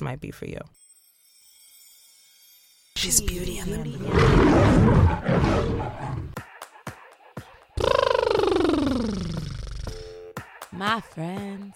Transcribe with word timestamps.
might 0.00 0.20
be 0.20 0.30
for 0.30 0.46
you. 0.46 0.60
She's 2.96 3.20
beauty 3.20 3.58
and 3.58 3.72
the 3.72 3.76
My 10.72 11.00
friends, 11.00 11.74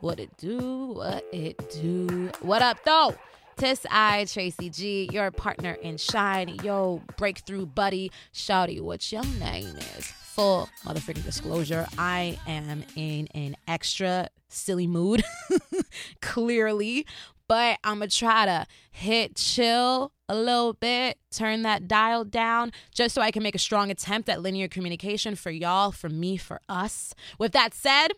what 0.00 0.20
it 0.20 0.36
do, 0.36 0.92
what 0.94 1.24
it 1.32 1.70
do. 1.70 2.30
What 2.40 2.62
up, 2.62 2.78
though? 2.84 3.14
Tis 3.58 3.84
I, 3.90 4.24
Tracy 4.26 4.70
G, 4.70 5.08
your 5.12 5.30
partner 5.30 5.72
in 5.72 5.96
shine, 5.96 6.58
yo, 6.62 7.02
breakthrough 7.16 7.66
buddy. 7.66 8.12
Shouty, 8.32 8.80
what 8.80 9.10
your 9.10 9.24
name 9.40 9.76
is? 9.96 10.06
Full 10.06 10.68
motherfucking 10.84 11.24
disclosure, 11.24 11.86
I 11.98 12.38
am 12.46 12.84
in 12.94 13.26
an 13.34 13.56
extra 13.66 14.28
silly 14.48 14.86
mood, 14.86 15.24
clearly, 16.22 17.04
but 17.48 17.78
I'm 17.82 17.98
gonna 17.98 18.08
try 18.08 18.46
to 18.46 18.66
hit 18.90 19.36
chill 19.36 20.12
a 20.28 20.34
little 20.34 20.74
bit, 20.74 21.18
turn 21.30 21.62
that 21.62 21.88
dial 21.88 22.24
down, 22.24 22.72
just 22.94 23.14
so 23.14 23.22
I 23.22 23.30
can 23.30 23.42
make 23.42 23.54
a 23.54 23.58
strong 23.58 23.90
attempt 23.90 24.28
at 24.28 24.42
linear 24.42 24.68
communication 24.68 25.34
for 25.34 25.50
y'all, 25.50 25.90
for 25.90 26.10
me, 26.10 26.36
for 26.36 26.60
us. 26.68 27.14
With 27.38 27.52
that 27.52 27.72
said, 27.72 28.08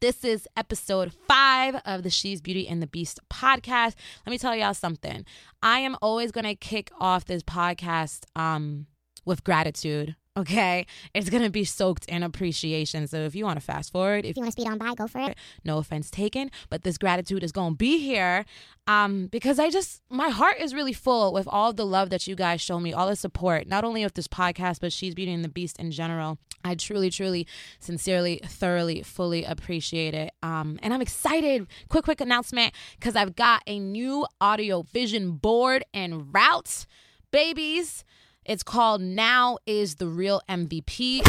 this 0.00 0.24
is 0.24 0.46
episode 0.56 1.12
five 1.26 1.80
of 1.84 2.02
the 2.02 2.10
She's 2.10 2.40
Beauty 2.40 2.68
and 2.68 2.82
the 2.82 2.86
Beast 2.86 3.18
podcast. 3.30 3.94
Let 4.24 4.30
me 4.30 4.38
tell 4.38 4.54
y'all 4.54 4.74
something. 4.74 5.24
I 5.62 5.80
am 5.80 5.96
always 6.02 6.30
going 6.32 6.44
to 6.44 6.54
kick 6.54 6.90
off 7.00 7.24
this 7.24 7.42
podcast 7.42 8.24
um, 8.36 8.86
with 9.24 9.42
gratitude 9.42 10.14
Okay, 10.36 10.84
it's 11.14 11.30
gonna 11.30 11.48
be 11.48 11.64
soaked 11.64 12.04
in 12.06 12.22
appreciation. 12.22 13.06
So 13.06 13.18
if 13.20 13.34
you 13.34 13.46
want 13.46 13.58
to 13.58 13.64
fast 13.64 13.90
forward, 13.90 14.26
if 14.26 14.36
you 14.36 14.42
want 14.42 14.54
to 14.54 14.60
speed 14.60 14.70
on 14.70 14.76
by, 14.76 14.92
go 14.94 15.06
for 15.06 15.20
it. 15.20 15.38
No 15.64 15.78
offense 15.78 16.10
taken, 16.10 16.50
but 16.68 16.82
this 16.82 16.98
gratitude 16.98 17.42
is 17.42 17.52
gonna 17.52 17.74
be 17.74 17.98
here, 17.98 18.44
um, 18.86 19.28
because 19.28 19.58
I 19.58 19.70
just 19.70 20.02
my 20.10 20.28
heart 20.28 20.56
is 20.60 20.74
really 20.74 20.92
full 20.92 21.32
with 21.32 21.48
all 21.48 21.72
the 21.72 21.86
love 21.86 22.10
that 22.10 22.26
you 22.26 22.34
guys 22.34 22.60
show 22.60 22.78
me, 22.78 22.92
all 22.92 23.08
the 23.08 23.16
support, 23.16 23.66
not 23.66 23.82
only 23.82 24.02
of 24.02 24.12
this 24.12 24.28
podcast, 24.28 24.80
but 24.80 24.92
She's 24.92 25.14
Beauty 25.14 25.32
and 25.32 25.42
the 25.42 25.48
Beast 25.48 25.78
in 25.78 25.90
general. 25.90 26.38
I 26.62 26.74
truly, 26.74 27.10
truly, 27.10 27.46
sincerely, 27.78 28.40
thoroughly, 28.44 29.02
fully 29.02 29.44
appreciate 29.44 30.14
it. 30.14 30.32
Um, 30.42 30.78
and 30.82 30.92
I'm 30.92 31.00
excited. 31.00 31.66
Quick, 31.88 32.04
quick 32.04 32.20
announcement 32.20 32.74
because 32.98 33.16
I've 33.16 33.36
got 33.36 33.62
a 33.66 33.78
new 33.78 34.26
audio 34.40 34.82
vision 34.82 35.32
board 35.32 35.84
and 35.94 36.34
route, 36.34 36.84
babies. 37.30 38.04
It's 38.48 38.62
called 38.62 39.00
Now 39.00 39.58
is 39.66 39.96
the 39.96 40.06
Real 40.06 40.40
MVP. 40.48 41.20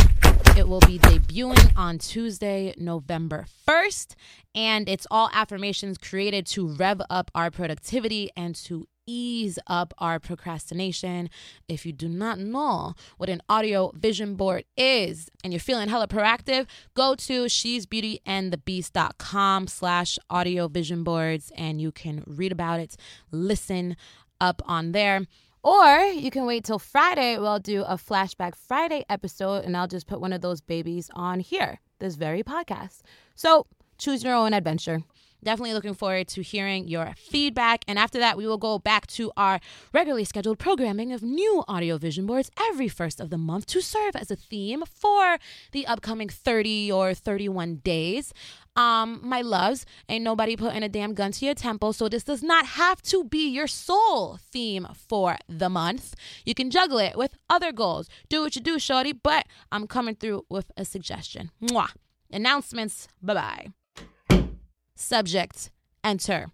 It 0.56 0.68
will 0.68 0.82
be 0.82 1.00
debuting 1.00 1.76
on 1.76 1.98
Tuesday, 1.98 2.76
November 2.78 3.48
1st. 3.68 4.14
And 4.54 4.88
it's 4.88 5.08
all 5.10 5.32
affirmations 5.34 5.98
created 5.98 6.46
to 6.48 6.68
rev 6.68 7.02
up 7.10 7.32
our 7.34 7.50
productivity 7.50 8.30
and 8.38 8.54
to 8.66 8.88
ease 9.08 9.58
up 9.66 9.96
our 9.98 10.20
procrastination. 10.20 11.32
If 11.68 11.88
you 11.88 11.92
do 11.92 12.08
not 12.08 12.38
know 12.38 12.94
what 13.18 13.30
an 13.30 13.42
audio 13.50 13.92
vision 13.96 14.36
board 14.36 14.66
is 14.78 15.28
and 15.44 15.52
you're 15.52 15.60
feeling 15.60 15.90
hella 15.90 16.08
proactive, 16.08 16.68
go 16.94 17.16
to 17.16 17.50
she's 17.50 17.88
beauty 17.88 18.20
and 18.28 18.54
the 18.54 18.60
beast.com 18.60 19.66
slash 19.66 20.20
audio 20.30 20.68
vision 20.68 21.04
boards 21.04 21.52
and 21.58 21.82
you 21.82 21.92
can 21.92 22.24
read 22.28 22.52
about 22.52 22.80
it, 22.80 22.96
listen 23.32 23.98
up 24.40 24.62
on 24.68 24.92
there. 24.92 25.26
Or 25.64 25.98
you 25.98 26.32
can 26.32 26.46
wait 26.46 26.64
till 26.64 26.80
Friday. 26.80 27.38
We'll 27.38 27.60
do 27.60 27.84
a 27.84 27.96
Flashback 27.96 28.56
Friday 28.56 29.04
episode, 29.10 29.66
and 29.66 29.76
I'll 29.76 29.88
just 29.88 30.08
put 30.08 30.22
one 30.22 30.34
of 30.34 30.42
those 30.42 30.62
babies 30.62 31.10
on 31.14 31.40
here, 31.40 31.80
this 32.00 32.16
very 32.16 32.44
podcast. 32.44 33.02
So 33.36 33.68
choose 33.98 34.24
your 34.24 34.36
own 34.36 34.54
adventure. 34.54 35.02
Definitely 35.44 35.74
looking 35.74 35.94
forward 35.94 36.28
to 36.30 36.42
hearing 36.42 36.88
your 36.88 37.14
feedback. 37.18 37.84
And 37.88 37.98
after 37.98 38.20
that, 38.20 38.38
we 38.38 38.48
will 38.48 38.58
go 38.58 38.80
back 38.80 39.08
to 39.08 39.32
our 39.38 39.60
regularly 39.94 40.26
scheduled 40.26 40.60
programming 40.60 41.12
of 41.14 41.22
new 41.22 41.64
audio 41.68 41.98
vision 41.98 42.26
boards 42.26 42.52
every 42.60 42.88
first 42.88 43.20
of 43.20 43.30
the 43.30 43.38
month 43.38 43.66
to 43.68 43.82
serve 43.82 44.16
as 44.16 44.32
a 44.32 44.36
theme 44.36 44.84
for 44.86 45.38
the 45.72 45.86
upcoming 45.88 46.30
30 46.30 46.92
or 46.92 47.14
31 47.14 47.78
days. 47.78 48.34
Um, 48.76 49.20
my 49.24 49.42
loves, 49.42 49.86
ain't 50.08 50.24
nobody 50.24 50.56
putting 50.56 50.84
a 50.84 50.90
damn 50.90 51.16
gun 51.16 51.32
to 51.32 51.46
your 51.46 51.56
temple, 51.56 51.94
so 51.94 52.08
this 52.08 52.24
does 52.24 52.44
not 52.44 52.66
have 52.66 53.02
to 53.04 53.24
be 53.24 53.50
your 53.50 53.66
sole 53.66 54.38
theme 54.38 54.88
for 54.94 55.38
the 55.50 55.68
month. 55.68 56.14
You 56.46 56.54
can 56.54 56.70
juggle 56.70 57.00
it 57.00 57.18
with 57.18 57.36
other 57.50 57.72
goals. 57.72 58.08
Do 58.30 58.42
what 58.42 58.56
you 58.56 58.62
do, 58.62 58.78
shorty, 58.78 59.14
but 59.14 59.48
I'm 59.72 59.88
coming 59.88 60.16
through 60.16 60.46
with 60.48 60.72
a 60.78 60.86
suggestion. 60.86 61.50
Mwah. 61.60 61.90
Announcements. 62.32 63.08
Bye 63.22 63.34
bye. 63.34 63.68
Subject 65.00 65.70
enter. 66.04 66.48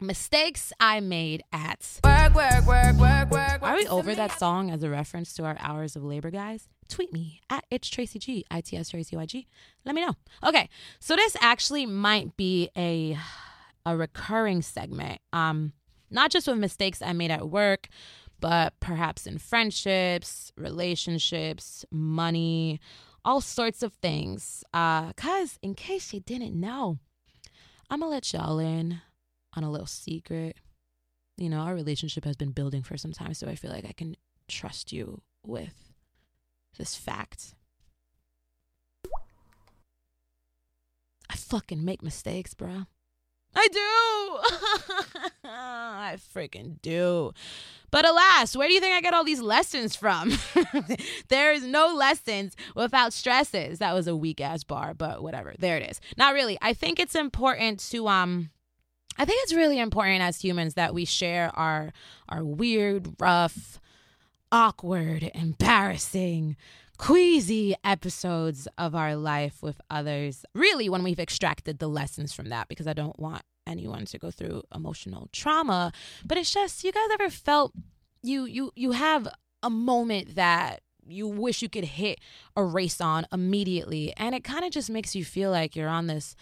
Mistakes 0.00 0.72
I 0.78 1.00
made 1.00 1.42
at 1.52 1.98
work, 2.04 2.32
work, 2.36 2.64
work, 2.64 2.96
work, 2.96 3.30
work. 3.32 3.62
Are 3.62 3.74
we 3.74 3.88
over 3.88 4.14
that 4.14 4.38
song 4.38 4.70
as 4.70 4.84
a 4.84 4.88
reference 4.88 5.34
to 5.34 5.44
our 5.44 5.56
hours 5.58 5.96
of 5.96 6.04
labor, 6.04 6.30
guys? 6.30 6.68
Tweet 6.88 7.12
me 7.12 7.40
at 7.50 7.64
it's 7.72 7.88
Tracy 7.88 8.20
G, 8.20 8.44
I 8.52 8.60
T 8.60 8.76
S 8.76 8.90
Tracy 8.90 9.16
Y 9.16 9.26
G. 9.26 9.46
Let 9.84 9.96
me 9.96 10.02
know. 10.02 10.14
Okay, 10.44 10.68
so 11.00 11.16
this 11.16 11.36
actually 11.40 11.86
might 11.86 12.36
be 12.36 12.70
a 12.76 13.18
a 13.84 13.96
recurring 13.96 14.62
segment. 14.62 15.20
Um, 15.32 15.72
not 16.08 16.30
just 16.30 16.46
with 16.46 16.58
mistakes 16.58 17.02
I 17.02 17.14
made 17.14 17.32
at 17.32 17.50
work, 17.50 17.88
but 18.38 18.78
perhaps 18.78 19.26
in 19.26 19.38
friendships, 19.38 20.52
relationships, 20.56 21.84
money, 21.90 22.78
all 23.24 23.40
sorts 23.40 23.82
of 23.82 23.94
things. 23.94 24.62
Uh, 24.72 25.12
cause 25.14 25.58
in 25.62 25.74
case 25.74 26.12
you 26.12 26.20
didn't 26.20 26.58
know, 26.58 26.98
I'm 27.90 28.00
gonna 28.00 28.10
let 28.10 28.32
y'all 28.32 28.58
in 28.58 29.00
on 29.56 29.64
a 29.64 29.70
little 29.70 29.86
secret. 29.86 30.56
You 31.36 31.48
know, 31.48 31.58
our 31.58 31.74
relationship 31.74 32.24
has 32.24 32.36
been 32.36 32.52
building 32.52 32.82
for 32.82 32.96
some 32.96 33.12
time, 33.12 33.34
so 33.34 33.48
I 33.48 33.54
feel 33.54 33.70
like 33.70 33.84
I 33.84 33.92
can 33.92 34.16
trust 34.48 34.92
you 34.92 35.22
with 35.44 35.92
this 36.78 36.94
fact. 36.94 37.54
I 41.30 41.36
fucking 41.36 41.84
make 41.84 42.02
mistakes, 42.02 42.54
bro. 42.54 42.84
I 43.56 43.68
do. 43.68 45.20
I 45.44 46.16
freaking 46.34 46.80
do. 46.82 47.32
But 47.90 48.04
alas, 48.04 48.56
where 48.56 48.66
do 48.66 48.74
you 48.74 48.80
think 48.80 48.94
I 48.94 49.00
get 49.00 49.14
all 49.14 49.22
these 49.22 49.40
lessons 49.40 49.94
from? 49.94 50.32
there 51.28 51.52
is 51.52 51.64
no 51.64 51.94
lessons 51.94 52.56
without 52.74 53.12
stresses. 53.12 53.78
That 53.78 53.94
was 53.94 54.08
a 54.08 54.16
weak 54.16 54.40
ass 54.40 54.64
bar, 54.64 54.94
but 54.94 55.22
whatever. 55.22 55.54
There 55.58 55.76
it 55.76 55.88
is. 55.88 56.00
Not 56.16 56.34
really. 56.34 56.58
I 56.60 56.72
think 56.72 56.98
it's 56.98 57.14
important 57.14 57.78
to 57.90 58.08
um 58.08 58.50
I 59.16 59.24
think 59.24 59.44
it's 59.44 59.54
really 59.54 59.78
important 59.78 60.22
as 60.22 60.40
humans 60.40 60.74
that 60.74 60.92
we 60.92 61.04
share 61.04 61.50
our 61.54 61.92
our 62.28 62.44
weird, 62.44 63.14
rough, 63.20 63.80
awkward, 64.50 65.30
embarrassing, 65.34 66.56
queasy 66.96 67.74
episodes 67.84 68.68
of 68.78 68.94
our 68.94 69.16
life 69.16 69.62
with 69.62 69.80
others. 69.90 70.44
Really, 70.54 70.88
when 70.88 71.02
we've 71.02 71.20
extracted 71.20 71.78
the 71.78 71.88
lessons 71.88 72.32
from 72.32 72.48
that, 72.48 72.68
because 72.68 72.86
I 72.86 72.92
don't 72.92 73.18
want 73.18 73.42
anyone 73.66 74.04
to 74.06 74.18
go 74.18 74.30
through 74.30 74.62
emotional 74.74 75.28
trauma. 75.32 75.92
But 76.24 76.38
it's 76.38 76.52
just, 76.52 76.84
you 76.84 76.92
guys 76.92 77.08
ever 77.12 77.30
felt 77.30 77.72
you 78.22 78.44
you 78.44 78.72
you 78.74 78.92
have 78.92 79.28
a 79.62 79.70
moment 79.70 80.34
that 80.36 80.80
you 81.06 81.28
wish 81.28 81.60
you 81.60 81.68
could 81.68 81.84
hit 81.84 82.18
a 82.56 82.64
race 82.64 83.00
on 83.00 83.26
immediately, 83.32 84.14
and 84.16 84.34
it 84.34 84.44
kind 84.44 84.64
of 84.64 84.70
just 84.70 84.90
makes 84.90 85.14
you 85.14 85.24
feel 85.24 85.50
like 85.50 85.76
you're 85.76 85.88
on 85.88 86.06
this 86.06 86.34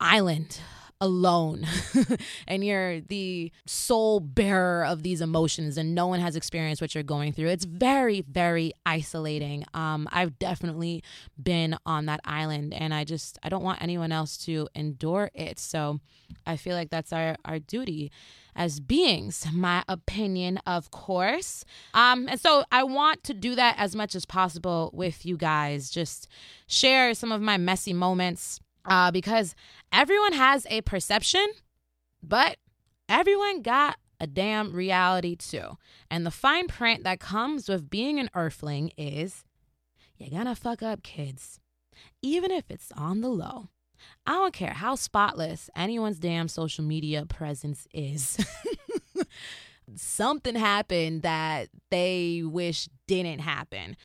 island 0.00 0.60
alone. 1.04 1.66
And 2.48 2.64
you're 2.64 3.00
the 3.00 3.52
sole 3.66 4.20
bearer 4.20 4.84
of 4.84 5.02
these 5.02 5.20
emotions 5.20 5.76
and 5.76 5.94
no 5.94 6.06
one 6.06 6.20
has 6.20 6.36
experienced 6.36 6.80
what 6.80 6.94
you're 6.94 7.04
going 7.04 7.32
through. 7.32 7.48
It's 7.48 7.64
very 7.64 8.22
very 8.22 8.72
isolating. 8.86 9.64
Um 9.74 10.08
i've 10.10 10.38
definitely 10.38 11.02
been 11.40 11.76
on 11.84 12.06
that 12.06 12.20
island 12.24 12.74
and 12.74 12.94
i 12.94 13.04
just 13.04 13.38
i 13.42 13.48
don't 13.48 13.62
want 13.62 13.82
anyone 13.82 14.12
else 14.12 14.36
to 14.46 14.68
endure 14.74 15.30
it. 15.34 15.58
So 15.58 16.00
i 16.46 16.56
feel 16.56 16.74
like 16.74 16.90
that's 16.90 17.12
our 17.12 17.36
our 17.44 17.58
duty 17.58 18.10
as 18.56 18.78
beings 18.80 19.46
my 19.52 19.82
opinion 19.88 20.58
of 20.66 20.90
course. 20.90 21.64
Um 21.92 22.28
and 22.28 22.40
so 22.40 22.64
i 22.72 22.82
want 22.82 23.24
to 23.24 23.34
do 23.34 23.54
that 23.54 23.74
as 23.78 23.94
much 23.94 24.14
as 24.14 24.24
possible 24.24 24.90
with 24.92 25.26
you 25.26 25.36
guys. 25.36 25.90
Just 25.90 26.28
share 26.66 27.14
some 27.14 27.32
of 27.32 27.40
my 27.40 27.56
messy 27.56 27.92
moments 27.92 28.60
uh, 28.84 29.10
because 29.10 29.54
everyone 29.92 30.32
has 30.34 30.66
a 30.70 30.80
perception 30.82 31.46
But 32.22 32.56
everyone 33.08 33.62
got 33.62 33.98
a 34.20 34.26
damn 34.26 34.72
reality 34.72 35.36
too. 35.36 35.76
And 36.10 36.24
the 36.24 36.30
fine 36.30 36.68
print 36.68 37.04
that 37.04 37.20
comes 37.20 37.68
with 37.68 37.90
being 37.90 38.18
an 38.18 38.30
earthling 38.34 38.92
is 38.96 39.44
you're 40.16 40.30
gonna 40.30 40.54
fuck 40.54 40.82
up 40.82 41.02
kids, 41.02 41.60
even 42.22 42.50
if 42.50 42.64
it's 42.70 42.92
on 42.92 43.20
the 43.20 43.28
low. 43.28 43.68
I 44.26 44.32
don't 44.32 44.54
care 44.54 44.72
how 44.72 44.94
spotless 44.96 45.70
anyone's 45.76 46.18
damn 46.18 46.48
social 46.48 46.84
media 46.84 47.26
presence 47.26 47.86
is. 47.92 48.38
Something 49.96 50.56
happened 50.56 51.22
that 51.22 51.68
they 51.90 52.42
wish 52.44 52.88
didn't 53.06 53.40
happen. 53.40 53.96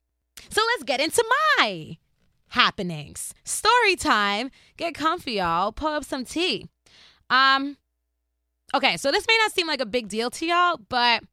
So 0.49 0.61
let's 0.67 0.83
get 0.83 0.99
into 0.99 1.23
my 1.59 1.97
happenings. 2.49 3.33
Story 3.43 3.95
time. 3.95 4.51
Get 4.77 4.93
comfy, 4.93 5.33
y'all. 5.33 5.71
Pull 5.71 5.89
up 5.89 6.03
some 6.03 6.25
tea. 6.25 6.67
Um, 7.29 7.77
okay, 8.73 8.97
so 8.97 9.11
this 9.11 9.25
may 9.27 9.37
not 9.41 9.51
seem 9.51 9.67
like 9.67 9.81
a 9.81 9.85
big 9.85 10.07
deal 10.07 10.29
to 10.31 10.45
y'all, 10.45 10.79
but 10.89 11.23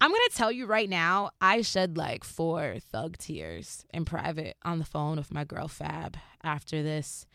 I'm 0.00 0.10
gonna 0.10 0.20
tell 0.34 0.50
you 0.50 0.66
right 0.66 0.88
now, 0.88 1.30
I 1.40 1.60
shed 1.60 1.98
like 1.98 2.24
four 2.24 2.76
thug 2.90 3.18
tears 3.18 3.84
in 3.92 4.04
private 4.04 4.56
on 4.64 4.78
the 4.78 4.84
phone 4.84 5.18
with 5.18 5.32
my 5.32 5.44
girl 5.44 5.68
Fab 5.68 6.16
after 6.42 6.82
this 6.82 7.26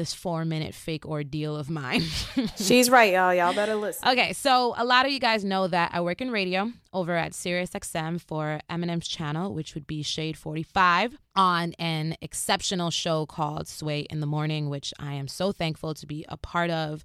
this 0.00 0.14
four 0.14 0.46
minute 0.46 0.74
fake 0.74 1.04
ordeal 1.04 1.54
of 1.54 1.68
mine. 1.68 2.00
She's 2.56 2.88
right, 2.88 3.12
y'all. 3.12 3.34
Y'all 3.34 3.52
better 3.52 3.74
listen. 3.74 4.08
Okay, 4.08 4.32
so 4.32 4.74
a 4.78 4.84
lot 4.84 5.04
of 5.04 5.12
you 5.12 5.20
guys 5.20 5.44
know 5.44 5.68
that 5.68 5.90
I 5.92 6.00
work 6.00 6.22
in 6.22 6.30
radio 6.30 6.72
over 6.90 7.14
at 7.14 7.32
SiriusXM 7.32 8.22
for 8.22 8.60
Eminem's 8.70 9.06
channel, 9.06 9.52
which 9.52 9.74
would 9.74 9.86
be 9.86 10.02
Shade 10.02 10.38
45, 10.38 11.18
on 11.36 11.74
an 11.74 12.16
exceptional 12.22 12.90
show 12.90 13.26
called 13.26 13.68
Sway 13.68 14.06
in 14.08 14.20
the 14.20 14.26
Morning, 14.26 14.70
which 14.70 14.94
I 14.98 15.12
am 15.12 15.28
so 15.28 15.52
thankful 15.52 15.92
to 15.92 16.06
be 16.06 16.24
a 16.30 16.38
part 16.38 16.70
of. 16.70 17.04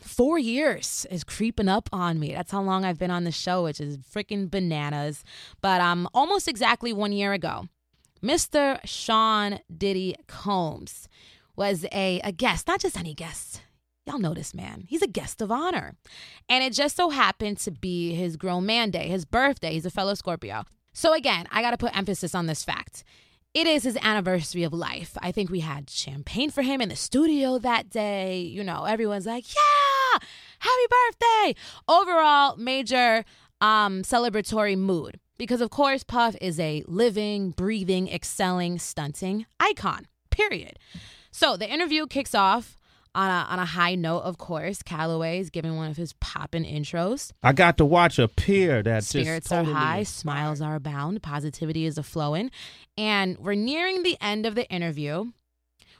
Four 0.00 0.38
years 0.38 1.06
is 1.10 1.24
creeping 1.24 1.68
up 1.68 1.90
on 1.92 2.18
me. 2.18 2.32
That's 2.32 2.50
how 2.50 2.62
long 2.62 2.86
I've 2.86 2.98
been 2.98 3.10
on 3.10 3.24
the 3.24 3.30
show, 3.30 3.64
which 3.64 3.78
is 3.78 3.98
freaking 3.98 4.50
bananas. 4.50 5.22
But 5.60 5.82
um, 5.82 6.08
almost 6.14 6.48
exactly 6.48 6.94
one 6.94 7.12
year 7.12 7.34
ago, 7.34 7.68
Mr. 8.22 8.80
Sean 8.84 9.58
Diddy 9.76 10.16
Combs 10.28 11.08
was 11.56 11.84
a, 11.92 12.20
a 12.24 12.32
guest, 12.32 12.66
not 12.66 12.80
just 12.80 12.98
any 12.98 13.14
guest. 13.14 13.62
Y'all 14.06 14.18
know 14.18 14.34
this 14.34 14.54
man. 14.54 14.84
He's 14.88 15.02
a 15.02 15.06
guest 15.06 15.40
of 15.40 15.52
honor. 15.52 15.94
And 16.48 16.64
it 16.64 16.72
just 16.72 16.96
so 16.96 17.10
happened 17.10 17.58
to 17.58 17.70
be 17.70 18.14
his 18.14 18.36
grown 18.36 18.66
man 18.66 18.90
day, 18.90 19.08
his 19.08 19.24
birthday. 19.24 19.74
He's 19.74 19.86
a 19.86 19.90
fellow 19.90 20.14
Scorpio. 20.14 20.64
So, 20.92 21.14
again, 21.14 21.46
I 21.50 21.62
got 21.62 21.70
to 21.70 21.78
put 21.78 21.96
emphasis 21.96 22.34
on 22.34 22.46
this 22.46 22.64
fact. 22.64 23.04
It 23.54 23.66
is 23.66 23.84
his 23.84 23.98
anniversary 24.02 24.62
of 24.64 24.72
life. 24.72 25.16
I 25.20 25.30
think 25.30 25.50
we 25.50 25.60
had 25.60 25.88
champagne 25.88 26.50
for 26.50 26.62
him 26.62 26.80
in 26.80 26.88
the 26.88 26.96
studio 26.96 27.58
that 27.58 27.90
day. 27.90 28.40
You 28.40 28.64
know, 28.64 28.84
everyone's 28.84 29.26
like, 29.26 29.44
yeah, 29.54 30.26
happy 30.58 30.86
birthday. 30.90 31.60
Overall, 31.86 32.56
major 32.56 33.24
um, 33.60 34.02
celebratory 34.02 34.76
mood. 34.76 35.20
Because, 35.38 35.60
of 35.60 35.70
course, 35.70 36.02
Puff 36.02 36.34
is 36.40 36.58
a 36.58 36.82
living, 36.86 37.50
breathing, 37.50 38.08
excelling, 38.08 38.78
stunting 38.78 39.46
icon, 39.60 40.06
period. 40.30 40.78
So 41.32 41.56
the 41.56 41.68
interview 41.68 42.06
kicks 42.06 42.34
off 42.34 42.76
on 43.14 43.28
a, 43.30 43.46
on 43.48 43.58
a 43.58 43.64
high 43.64 43.94
note, 43.94 44.20
of 44.20 44.38
course. 44.38 44.82
Calloway 44.82 45.38
is 45.38 45.50
giving 45.50 45.76
one 45.76 45.90
of 45.90 45.96
his 45.96 46.12
poppin' 46.14 46.64
intros. 46.64 47.32
I 47.42 47.52
got 47.52 47.78
to 47.78 47.84
watch 47.84 48.18
a 48.18 48.28
peer 48.28 48.82
that 48.82 49.04
spirits 49.04 49.48
totally 49.48 49.72
are 49.72 49.76
high, 49.76 50.02
smiles 50.02 50.60
are 50.60 50.74
abound, 50.74 51.22
positivity 51.22 51.86
is 51.86 51.96
a 51.96 52.02
flowing, 52.02 52.50
and 52.96 53.38
we're 53.38 53.54
nearing 53.54 54.02
the 54.02 54.16
end 54.20 54.44
of 54.46 54.54
the 54.54 54.68
interview, 54.70 55.32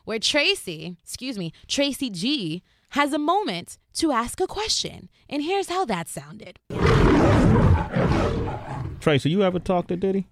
where 0.04 0.18
Tracy, 0.18 0.96
excuse 1.02 1.38
me, 1.38 1.52
Tracy 1.66 2.10
G 2.10 2.62
has 2.90 3.14
a 3.14 3.18
moment 3.18 3.78
to 3.94 4.12
ask 4.12 4.38
a 4.40 4.46
question, 4.46 5.08
and 5.30 5.42
here's 5.42 5.70
how 5.70 5.86
that 5.86 6.08
sounded. 6.08 6.58
Tracy, 9.00 9.30
you 9.30 9.42
ever 9.42 9.58
talk 9.58 9.86
to 9.88 9.96
Diddy? 9.96 10.26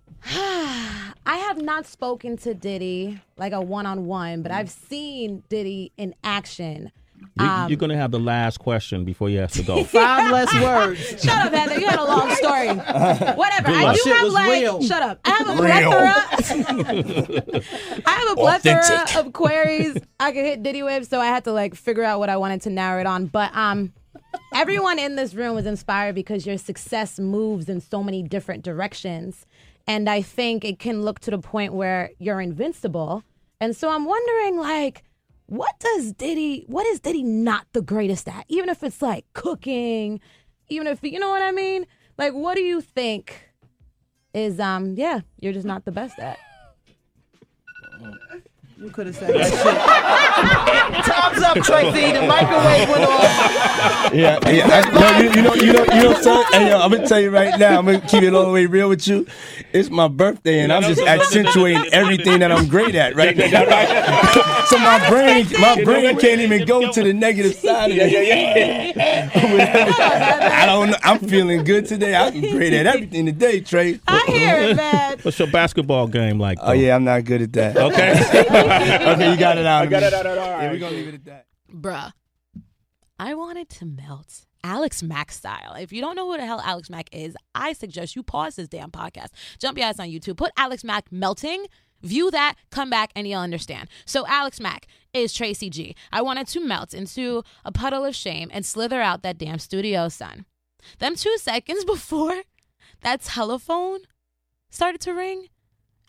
I 1.26 1.37
have 1.37 1.61
not 1.61 1.87
spoken 1.87 2.37
to 2.38 2.55
Diddy 2.55 3.20
like 3.37 3.52
a 3.52 3.61
one 3.61 3.87
on 3.87 4.06
one, 4.06 4.43
but 4.43 4.52
I've 4.52 4.70
seen 4.70 5.43
Diddy 5.49 5.93
in 5.96 6.14
action. 6.25 6.90
You, 7.38 7.46
um, 7.46 7.69
you're 7.69 7.76
going 7.76 7.90
to 7.90 7.96
have 7.96 8.11
the 8.11 8.19
last 8.19 8.58
question 8.58 9.05
before 9.05 9.28
you 9.28 9.38
have 9.40 9.52
to 9.52 9.62
go. 9.62 9.84
Five 9.84 10.31
less 10.32 10.52
words. 10.55 11.00
Shut 11.22 11.46
up, 11.46 11.52
Heather. 11.52 11.78
You 11.78 11.87
had 11.87 11.99
a 11.99 12.05
long 12.05 12.34
story. 12.34 12.69
Whatever. 13.37 13.69
I 13.69 13.94
do 14.02 14.11
have 14.11 14.28
like. 14.32 14.50
Real. 14.50 14.82
Shut 14.82 15.02
up. 15.02 15.20
I 15.25 15.31
have 15.31 15.49
a 15.49 15.56
plethora. 15.56 16.14
I 18.06 18.11
have 18.11 18.31
a 18.32 18.37
plethora 18.37 18.78
Authentic. 18.78 19.16
of 19.16 19.32
queries 19.34 19.99
I 20.19 20.32
could 20.32 20.44
hit 20.44 20.62
Diddy 20.62 20.82
with, 20.82 21.08
so 21.08 21.20
I 21.20 21.26
had 21.26 21.44
to 21.44 21.52
like 21.52 21.75
figure 21.75 22.05
out 22.05 22.19
what 22.19 22.31
I 22.31 22.38
wanted 22.38 22.62
to 22.62 22.70
narrow 22.70 23.00
it 23.00 23.06
on. 23.06 23.26
But 23.26 23.55
um, 23.55 23.93
everyone 24.55 24.99
in 24.99 25.16
this 25.16 25.34
room 25.34 25.55
was 25.55 25.66
inspired 25.66 26.14
because 26.14 26.46
your 26.46 26.56
success 26.56 27.19
moves 27.19 27.69
in 27.69 27.81
so 27.81 28.02
many 28.02 28.23
different 28.23 28.64
directions. 28.64 29.46
And 29.90 30.08
I 30.08 30.22
think 30.22 30.64
it 30.64 30.78
can 30.78 31.02
look 31.02 31.19
to 31.19 31.32
the 31.32 31.38
point 31.38 31.72
where 31.75 32.12
you're 32.20 32.40
invincible. 32.40 33.25
And 33.60 33.76
so 33.76 33.90
I'm 33.90 34.04
wondering, 34.04 34.56
like, 34.56 35.02
what 35.46 35.81
does 35.81 36.12
Diddy, 36.12 36.62
what 36.69 36.87
is 36.87 37.00
Diddy 37.00 37.25
not 37.25 37.66
the 37.72 37.82
greatest 37.82 38.28
at? 38.28 38.44
Even 38.46 38.69
if 38.69 38.84
it's 38.84 39.02
like 39.02 39.25
cooking, 39.32 40.20
even 40.69 40.87
if, 40.87 41.02
you 41.02 41.19
know 41.19 41.31
what 41.31 41.42
I 41.42 41.50
mean? 41.50 41.87
Like, 42.16 42.34
what 42.34 42.54
do 42.54 42.62
you 42.62 42.81
think 42.81 43.50
is, 44.32 44.60
um, 44.60 44.94
yeah, 44.94 45.22
you're 45.40 45.52
just 45.52 45.66
not 45.66 45.84
the 45.84 45.90
best 45.90 46.20
at? 46.20 46.38
You 48.80 48.88
could 48.88 49.08
have 49.08 49.16
said 49.16 49.34
that 49.34 49.44
shit. 49.44 51.04
Time's 51.04 51.42
up, 51.42 51.56
Tracy. 51.58 52.12
The 52.12 52.26
microwave 52.26 52.88
went 52.88 53.04
off. 53.04 54.14
Yeah, 54.14 54.38
yeah. 54.48 54.66
I, 54.72 54.90
no, 54.90 55.18
you, 55.18 55.30
you 55.30 55.42
know, 55.42 55.54
you 55.54 55.72
know, 55.74 55.84
you 55.94 56.02
know, 56.02 56.14
son. 56.14 56.44
Hey, 56.50 56.70
yo, 56.70 56.80
I'm 56.80 56.90
gonna 56.90 57.06
tell 57.06 57.20
you 57.20 57.30
right 57.30 57.58
now. 57.58 57.78
I'm 57.78 57.84
gonna 57.84 58.00
keep 58.00 58.22
it 58.22 58.34
all 58.34 58.46
the 58.46 58.52
way 58.52 58.64
real 58.64 58.88
with 58.88 59.06
you. 59.06 59.26
It's 59.74 59.90
my 59.90 60.08
birthday, 60.08 60.60
and 60.60 60.72
I'm 60.72 60.82
just 60.82 61.02
accentuating 61.02 61.92
everything 61.92 62.40
that 62.40 62.50
I'm 62.50 62.68
great 62.68 62.94
at 62.94 63.14
right 63.16 63.36
now. 63.36 63.50
so 64.64 64.78
my 64.78 65.06
brain, 65.10 65.46
my 65.60 65.84
brain 65.84 66.18
can't 66.18 66.40
even 66.40 66.64
go 66.64 66.90
to 66.90 67.02
the 67.02 67.12
negative 67.12 67.54
side 67.56 67.90
of 67.90 67.99
it. 68.00 68.96
I 68.96 70.64
don't 70.64 70.90
know. 70.90 70.96
I'm 71.02 71.18
feeling 71.18 71.64
good 71.64 71.84
today. 71.84 72.14
I'm 72.16 72.40
great 72.40 72.72
at 72.72 72.87
everything 72.87 73.26
today, 73.26 73.60
Trey. 73.60 74.00
I 74.08 74.25
hear 74.26 74.54
it, 74.70 74.76
man. 74.76 75.18
What's 75.20 75.38
your 75.38 75.49
basketball 75.49 76.08
game 76.08 76.38
like? 76.38 76.58
Though? 76.58 76.68
Oh 76.68 76.72
yeah, 76.72 76.94
I'm 76.96 77.04
not 77.04 77.25
good 77.25 77.42
at 77.42 77.52
that. 77.52 77.76
Okay. 77.76 78.69
okay, 79.14 79.30
you 79.30 79.36
got 79.36 79.58
it 79.58 79.66
out. 79.66 79.82
I 79.82 79.86
got 79.86 80.02
it 80.02 80.14
out. 80.14 80.26
All 80.26 80.36
right. 80.36 80.62
Yeah, 80.62 80.70
we're 80.70 80.78
gonna 80.78 80.96
leave 80.96 81.08
it 81.08 81.14
at 81.14 81.24
that. 81.24 81.46
Bruh, 81.72 82.12
I 83.18 83.34
wanted 83.34 83.68
to 83.70 83.86
melt. 83.86 84.46
Alex 84.62 85.02
Mack 85.02 85.32
style. 85.32 85.74
If 85.74 85.92
you 85.92 86.00
don't 86.02 86.16
know 86.16 86.30
who 86.30 86.36
the 86.36 86.44
hell 86.44 86.60
Alex 86.62 86.90
Mack 86.90 87.08
is, 87.12 87.34
I 87.54 87.72
suggest 87.72 88.14
you 88.14 88.22
pause 88.22 88.56
this 88.56 88.68
damn 88.68 88.90
podcast. 88.90 89.28
Jump 89.58 89.78
your 89.78 89.86
ass 89.86 89.98
on 89.98 90.08
YouTube. 90.08 90.36
Put 90.36 90.52
Alex 90.56 90.84
Mack 90.84 91.10
melting. 91.10 91.66
View 92.02 92.30
that, 92.30 92.54
come 92.70 92.88
back, 92.88 93.10
and 93.14 93.28
you'll 93.28 93.40
understand. 93.40 93.88
So, 94.06 94.26
Alex 94.26 94.58
Mack 94.58 94.86
is 95.12 95.34
Tracy 95.34 95.68
G. 95.68 95.94
I 96.10 96.22
wanted 96.22 96.46
to 96.48 96.60
melt 96.60 96.94
into 96.94 97.42
a 97.64 97.72
puddle 97.72 98.06
of 98.06 98.16
shame 98.16 98.50
and 98.52 98.64
slither 98.64 99.02
out 99.02 99.22
that 99.22 99.36
damn 99.36 99.58
studio, 99.58 100.08
son. 100.08 100.46
Them 100.98 101.14
two 101.14 101.36
seconds 101.38 101.84
before 101.86 102.42
that 103.02 103.20
telephone 103.20 104.00
started 104.70 105.00
to 105.02 105.12
ring, 105.12 105.48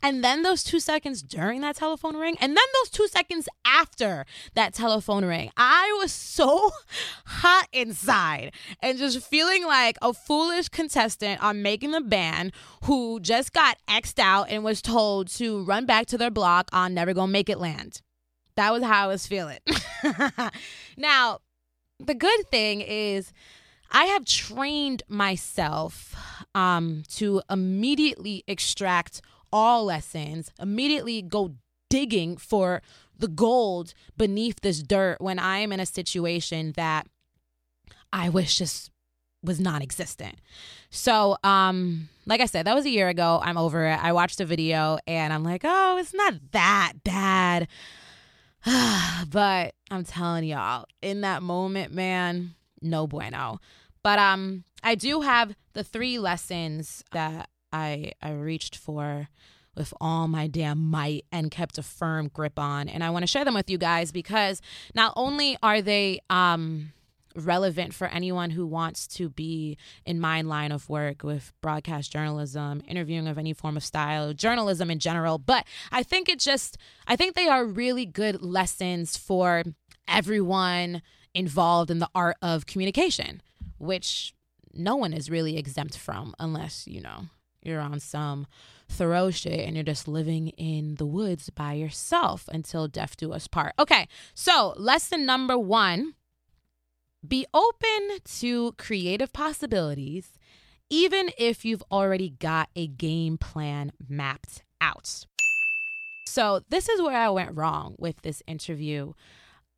and 0.01 0.23
then 0.23 0.43
those 0.43 0.63
two 0.63 0.79
seconds 0.79 1.21
during 1.21 1.61
that 1.61 1.75
telephone 1.75 2.17
ring, 2.17 2.35
and 2.39 2.55
then 2.55 2.63
those 2.81 2.89
two 2.89 3.07
seconds 3.07 3.47
after 3.65 4.25
that 4.55 4.73
telephone 4.73 5.25
ring, 5.25 5.51
I 5.57 5.97
was 6.01 6.11
so 6.11 6.71
hot 7.25 7.67
inside 7.71 8.53
and 8.81 8.97
just 8.97 9.25
feeling 9.25 9.65
like 9.65 9.97
a 10.01 10.13
foolish 10.13 10.69
contestant 10.69 11.41
on 11.43 11.61
Making 11.61 11.91
the 11.91 12.01
Band 12.01 12.53
who 12.83 13.19
just 13.19 13.53
got 13.53 13.77
X'd 13.87 14.19
out 14.19 14.49
and 14.49 14.63
was 14.63 14.81
told 14.81 15.27
to 15.29 15.63
run 15.63 15.85
back 15.85 16.07
to 16.07 16.17
their 16.17 16.31
block 16.31 16.69
on 16.73 16.93
Never 16.93 17.13
Gonna 17.13 17.31
Make 17.31 17.49
It 17.49 17.59
Land. 17.59 18.01
That 18.55 18.73
was 18.73 18.83
how 18.83 19.05
I 19.05 19.07
was 19.07 19.25
feeling. 19.27 19.59
now, 20.97 21.39
the 21.99 22.15
good 22.15 22.49
thing 22.49 22.81
is, 22.81 23.31
I 23.91 24.05
have 24.05 24.25
trained 24.25 25.03
myself 25.07 26.15
um, 26.55 27.03
to 27.15 27.41
immediately 27.49 28.43
extract 28.47 29.21
all 29.51 29.85
lessons, 29.85 30.51
immediately 30.59 31.21
go 31.21 31.55
digging 31.89 32.37
for 32.37 32.81
the 33.17 33.27
gold 33.27 33.93
beneath 34.17 34.61
this 34.61 34.81
dirt 34.81 35.21
when 35.21 35.39
I 35.39 35.59
am 35.59 35.71
in 35.71 35.79
a 35.79 35.85
situation 35.85 36.73
that 36.75 37.07
I 38.11 38.29
wish 38.29 38.57
just 38.57 38.91
was 39.43 39.59
non-existent. 39.59 40.35
So, 40.89 41.37
um, 41.43 42.09
like 42.25 42.41
I 42.41 42.45
said, 42.45 42.65
that 42.67 42.75
was 42.75 42.85
a 42.85 42.89
year 42.89 43.09
ago. 43.09 43.39
I'm 43.43 43.57
over 43.57 43.85
it. 43.87 44.03
I 44.03 44.11
watched 44.13 44.37
the 44.37 44.45
video 44.45 44.99
and 45.07 45.33
I'm 45.33 45.43
like, 45.43 45.61
oh, 45.63 45.97
it's 45.97 46.13
not 46.13 46.35
that 46.51 46.93
bad. 47.03 47.67
but 49.29 49.73
I'm 49.89 50.03
telling 50.03 50.43
y'all, 50.43 50.85
in 51.01 51.21
that 51.21 51.41
moment, 51.41 51.93
man, 51.93 52.55
no 52.81 53.07
bueno. 53.07 53.59
But 54.03 54.19
um, 54.19 54.63
I 54.83 54.95
do 54.95 55.21
have 55.21 55.55
the 55.73 55.83
three 55.83 56.19
lessons 56.19 57.03
that 57.11 57.49
I 57.71 58.13
I 58.21 58.31
reached 58.31 58.75
for 58.75 59.29
with 59.75 59.93
all 60.01 60.27
my 60.27 60.47
damn 60.47 60.89
might 60.89 61.25
and 61.31 61.49
kept 61.49 61.77
a 61.77 61.83
firm 61.83 62.27
grip 62.27 62.59
on. 62.59 62.89
And 62.89 63.03
I 63.03 63.09
want 63.09 63.23
to 63.23 63.27
share 63.27 63.45
them 63.45 63.53
with 63.53 63.69
you 63.69 63.77
guys 63.77 64.11
because 64.11 64.61
not 64.93 65.13
only 65.15 65.57
are 65.63 65.81
they 65.81 66.19
um 66.29 66.91
relevant 67.35 67.93
for 67.93 68.07
anyone 68.07 68.49
who 68.49 68.65
wants 68.65 69.07
to 69.07 69.29
be 69.29 69.77
in 70.05 70.19
my 70.19 70.41
line 70.41 70.71
of 70.71 70.89
work 70.89 71.23
with 71.23 71.53
broadcast 71.61 72.11
journalism, 72.11 72.81
interviewing 72.87 73.27
of 73.27 73.37
any 73.37 73.53
form 73.53 73.77
of 73.77 73.83
style, 73.83 74.33
journalism 74.33 74.91
in 74.91 74.99
general. 74.99 75.37
But 75.37 75.65
I 75.91 76.03
think 76.03 76.29
it 76.29 76.39
just, 76.39 76.77
I 77.07 77.15
think 77.15 77.35
they 77.35 77.47
are 77.47 77.65
really 77.65 78.05
good 78.05 78.41
lessons 78.41 79.17
for 79.17 79.63
everyone 80.07 81.01
involved 81.33 81.89
in 81.89 81.99
the 81.99 82.09
art 82.13 82.37
of 82.41 82.65
communication, 82.65 83.41
which 83.77 84.33
no 84.73 84.95
one 84.95 85.13
is 85.13 85.29
really 85.29 85.57
exempt 85.57 85.97
from 85.97 86.35
unless, 86.39 86.87
you 86.87 87.01
know, 87.01 87.27
you're 87.61 87.81
on 87.81 87.99
some 87.99 88.47
Thoreau 88.89 89.31
shit 89.31 89.59
and 89.65 89.75
you're 89.75 89.83
just 89.83 90.07
living 90.07 90.49
in 90.49 90.95
the 90.95 91.05
woods 91.05 91.49
by 91.49 91.73
yourself 91.73 92.49
until 92.51 92.87
death 92.87 93.17
do 93.17 93.31
us 93.31 93.47
part. 93.47 93.73
Okay, 93.79 94.07
so 94.33 94.73
lesson 94.77 95.25
number 95.25 95.57
one 95.57 96.15
be 97.25 97.45
open 97.53 98.17
to 98.39 98.73
creative 98.77 99.31
possibilities, 99.31 100.33
even 100.89 101.29
if 101.37 101.63
you've 101.63 101.83
already 101.91 102.29
got 102.29 102.69
a 102.75 102.87
game 102.87 103.37
plan 103.37 103.91
mapped 104.09 104.63
out. 104.79 105.25
So, 106.27 106.61
this 106.69 106.89
is 106.89 107.01
where 107.01 107.17
I 107.17 107.29
went 107.29 107.55
wrong 107.55 107.95
with 107.99 108.21
this 108.21 108.41
interview. 108.47 109.13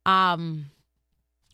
Um, 0.05 0.67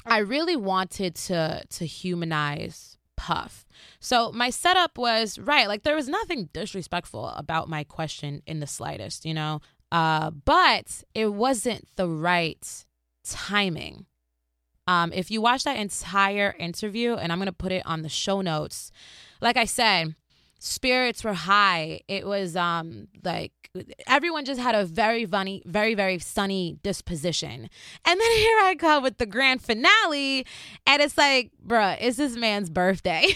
I 0.05 0.19
really 0.19 0.55
wanted 0.55 1.15
to 1.15 1.63
to 1.67 1.86
humanize 1.86 2.98
Puff. 3.20 3.68
So 4.00 4.32
my 4.32 4.50
setup 4.50 4.98
was 4.98 5.38
right, 5.38 5.68
like 5.68 5.84
there 5.84 5.96
was 5.96 6.08
nothing 6.08 6.48
disrespectful 6.54 7.28
about 7.36 7.68
my 7.68 7.84
question 7.84 8.42
in 8.48 8.62
the 8.62 8.66
slightest, 8.66 9.26
you 9.26 9.34
know. 9.34 9.60
Uh, 9.92 10.32
but 10.32 11.04
it 11.14 11.34
wasn't 11.34 11.86
the 11.98 12.08
right 12.08 12.86
timing. 13.26 14.06
Um, 14.88 15.12
if 15.12 15.30
you 15.30 15.42
watch 15.42 15.66
that 15.66 15.76
entire 15.76 16.56
interview, 16.58 17.16
and 17.16 17.34
I'm 17.34 17.40
gonna 17.40 17.52
put 17.52 17.74
it 17.74 17.86
on 17.86 18.04
the 18.04 18.10
show 18.10 18.40
notes, 18.40 18.90
like 19.42 19.58
I 19.58 19.66
said, 19.66 20.16
spirits 20.60 21.24
were 21.24 21.34
high. 21.34 22.01
It 22.08 22.28
was 22.28 22.56
um 22.56 23.08
like 23.24 23.54
everyone 24.08 24.46
just 24.46 24.60
had 24.60 24.75
a 24.75 24.86
very 24.86 25.25
funny, 25.25 25.63
very 25.66 25.96
very 25.96 26.20
sunny 26.20 26.78
disposition. 26.84 27.70
And 28.06 28.20
then 28.20 28.32
here 28.38 28.60
I 28.60 28.75
come 28.78 29.01
with 29.01 29.18
the 29.18 29.25
grand 29.25 29.62
finale, 29.62 30.46
and 30.86 31.01
it's 31.01 31.18
like, 31.18 31.51
bruh, 31.66 31.98
it's 32.00 32.18
this 32.18 32.36
man's 32.36 32.70
birthday. 32.70 33.28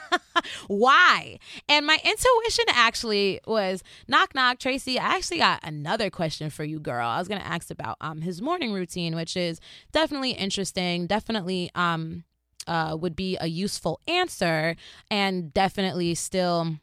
Why? 0.68 1.38
And 1.68 1.86
my 1.86 1.98
intuition 2.04 2.64
actually 2.68 3.40
was 3.46 3.82
knock 4.06 4.34
knock, 4.34 4.58
Tracy. 4.58 4.98
I 4.98 5.16
actually 5.16 5.38
got 5.38 5.60
another 5.64 6.10
question 6.10 6.50
for 6.50 6.64
you, 6.64 6.78
girl. 6.78 7.08
I 7.08 7.18
was 7.18 7.28
gonna 7.28 7.40
ask 7.40 7.70
about 7.70 7.96
um 8.00 8.20
his 8.20 8.42
morning 8.42 8.72
routine, 8.72 9.16
which 9.16 9.36
is 9.36 9.60
definitely 9.92 10.32
interesting, 10.32 11.06
definitely 11.06 11.70
um 11.74 12.24
uh, 12.68 12.96
would 12.96 13.16
be 13.16 13.36
a 13.40 13.48
useful 13.48 14.00
answer 14.06 14.76
and 15.10 15.52
definitely 15.52 16.14
still 16.14 16.76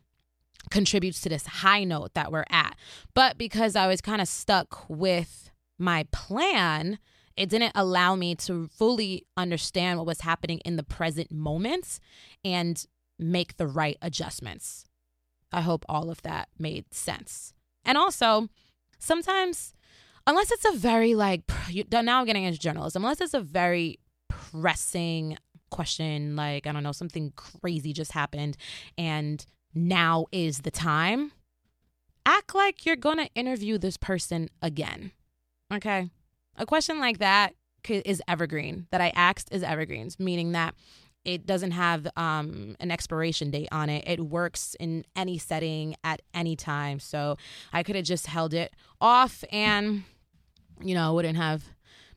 contributes 0.72 1.22
to 1.22 1.30
this 1.30 1.46
high 1.46 1.84
note 1.84 2.14
that 2.16 2.32
we're 2.32 2.46
at. 2.50 2.76
But 3.14 3.38
because 3.38 3.76
I 3.76 3.88
was 3.88 4.02
kind 4.02 4.22
of 4.22 4.28
stuck 4.28 4.90
with 4.90 5.52
my 5.78 6.08
plan, 6.12 6.98
it 7.38 7.50
didn't 7.50 7.74
allow 7.76 8.16
me 8.16 8.36
to 8.36 8.68
fully 8.68 9.26
understand 9.38 10.00
what 10.00 10.08
was 10.08 10.22
happening 10.22 10.60
in 10.66 10.76
the 10.76 10.84
present 10.84 11.32
moment 11.32 12.00
and 12.44 12.84
make 13.20 13.58
the 13.58 13.68
right 13.68 13.98
adjustments. 14.02 14.86
I 15.52 15.62
hope 15.62 15.86
all 15.88 16.10
of 16.10 16.22
that 16.24 16.50
made 16.58 16.94
sense. 16.94 17.54
And 17.84 17.98
also, 17.98 18.50
sometimes, 18.98 19.74
unless 20.26 20.52
it's 20.52 20.66
a 20.66 20.76
very 20.76 21.14
like, 21.14 21.44
now 21.92 22.20
I'm 22.20 22.26
getting 22.26 22.44
into 22.44 22.60
journalism, 22.60 23.04
unless 23.04 23.22
it's 23.22 23.36
a 23.36 23.40
very 23.42 24.00
pressing 24.28 25.38
question 25.76 26.36
like 26.38 26.66
i 26.66 26.72
don't 26.72 26.84
know 26.84 26.94
something 26.94 27.34
crazy 27.36 27.92
just 27.92 28.14
happened 28.14 28.56
and 28.98 29.46
now 29.74 30.26
is 30.32 30.60
the 30.60 30.72
time 30.72 31.34
act 32.26 32.56
like 32.56 32.86
you're 32.86 32.96
going 32.96 33.18
to 33.18 33.30
interview 33.36 33.78
this 33.78 33.98
person 33.98 34.50
again 34.62 35.12
okay 35.74 36.10
a 36.58 36.66
question 36.66 37.00
like 37.00 37.20
that 37.20 37.54
is 37.90 38.22
evergreen 38.28 38.88
that 38.92 39.02
i 39.02 39.10
asked 39.10 39.50
is 39.52 39.64
evergreens 39.64 40.18
meaning 40.18 40.54
that 40.54 40.74
it 41.26 41.46
doesn't 41.46 41.72
have 41.72 42.08
um, 42.16 42.76
an 42.80 42.92
expiration 42.92 43.50
date 43.50 43.68
on 43.72 43.90
it. 43.90 44.04
It 44.08 44.20
works 44.20 44.76
in 44.80 45.04
any 45.16 45.40
setting 45.40 45.96
at 46.04 46.22
any 46.36 46.56
time. 46.56 47.00
So 47.00 47.38
I 47.74 47.82
could 47.82 47.96
have 47.96 48.06
just 48.06 48.28
held 48.28 48.54
it 48.54 48.74
off 49.02 49.44
and, 49.52 50.04
you 50.82 50.94
know, 50.94 51.16
wouldn't 51.16 51.38
have 51.38 51.64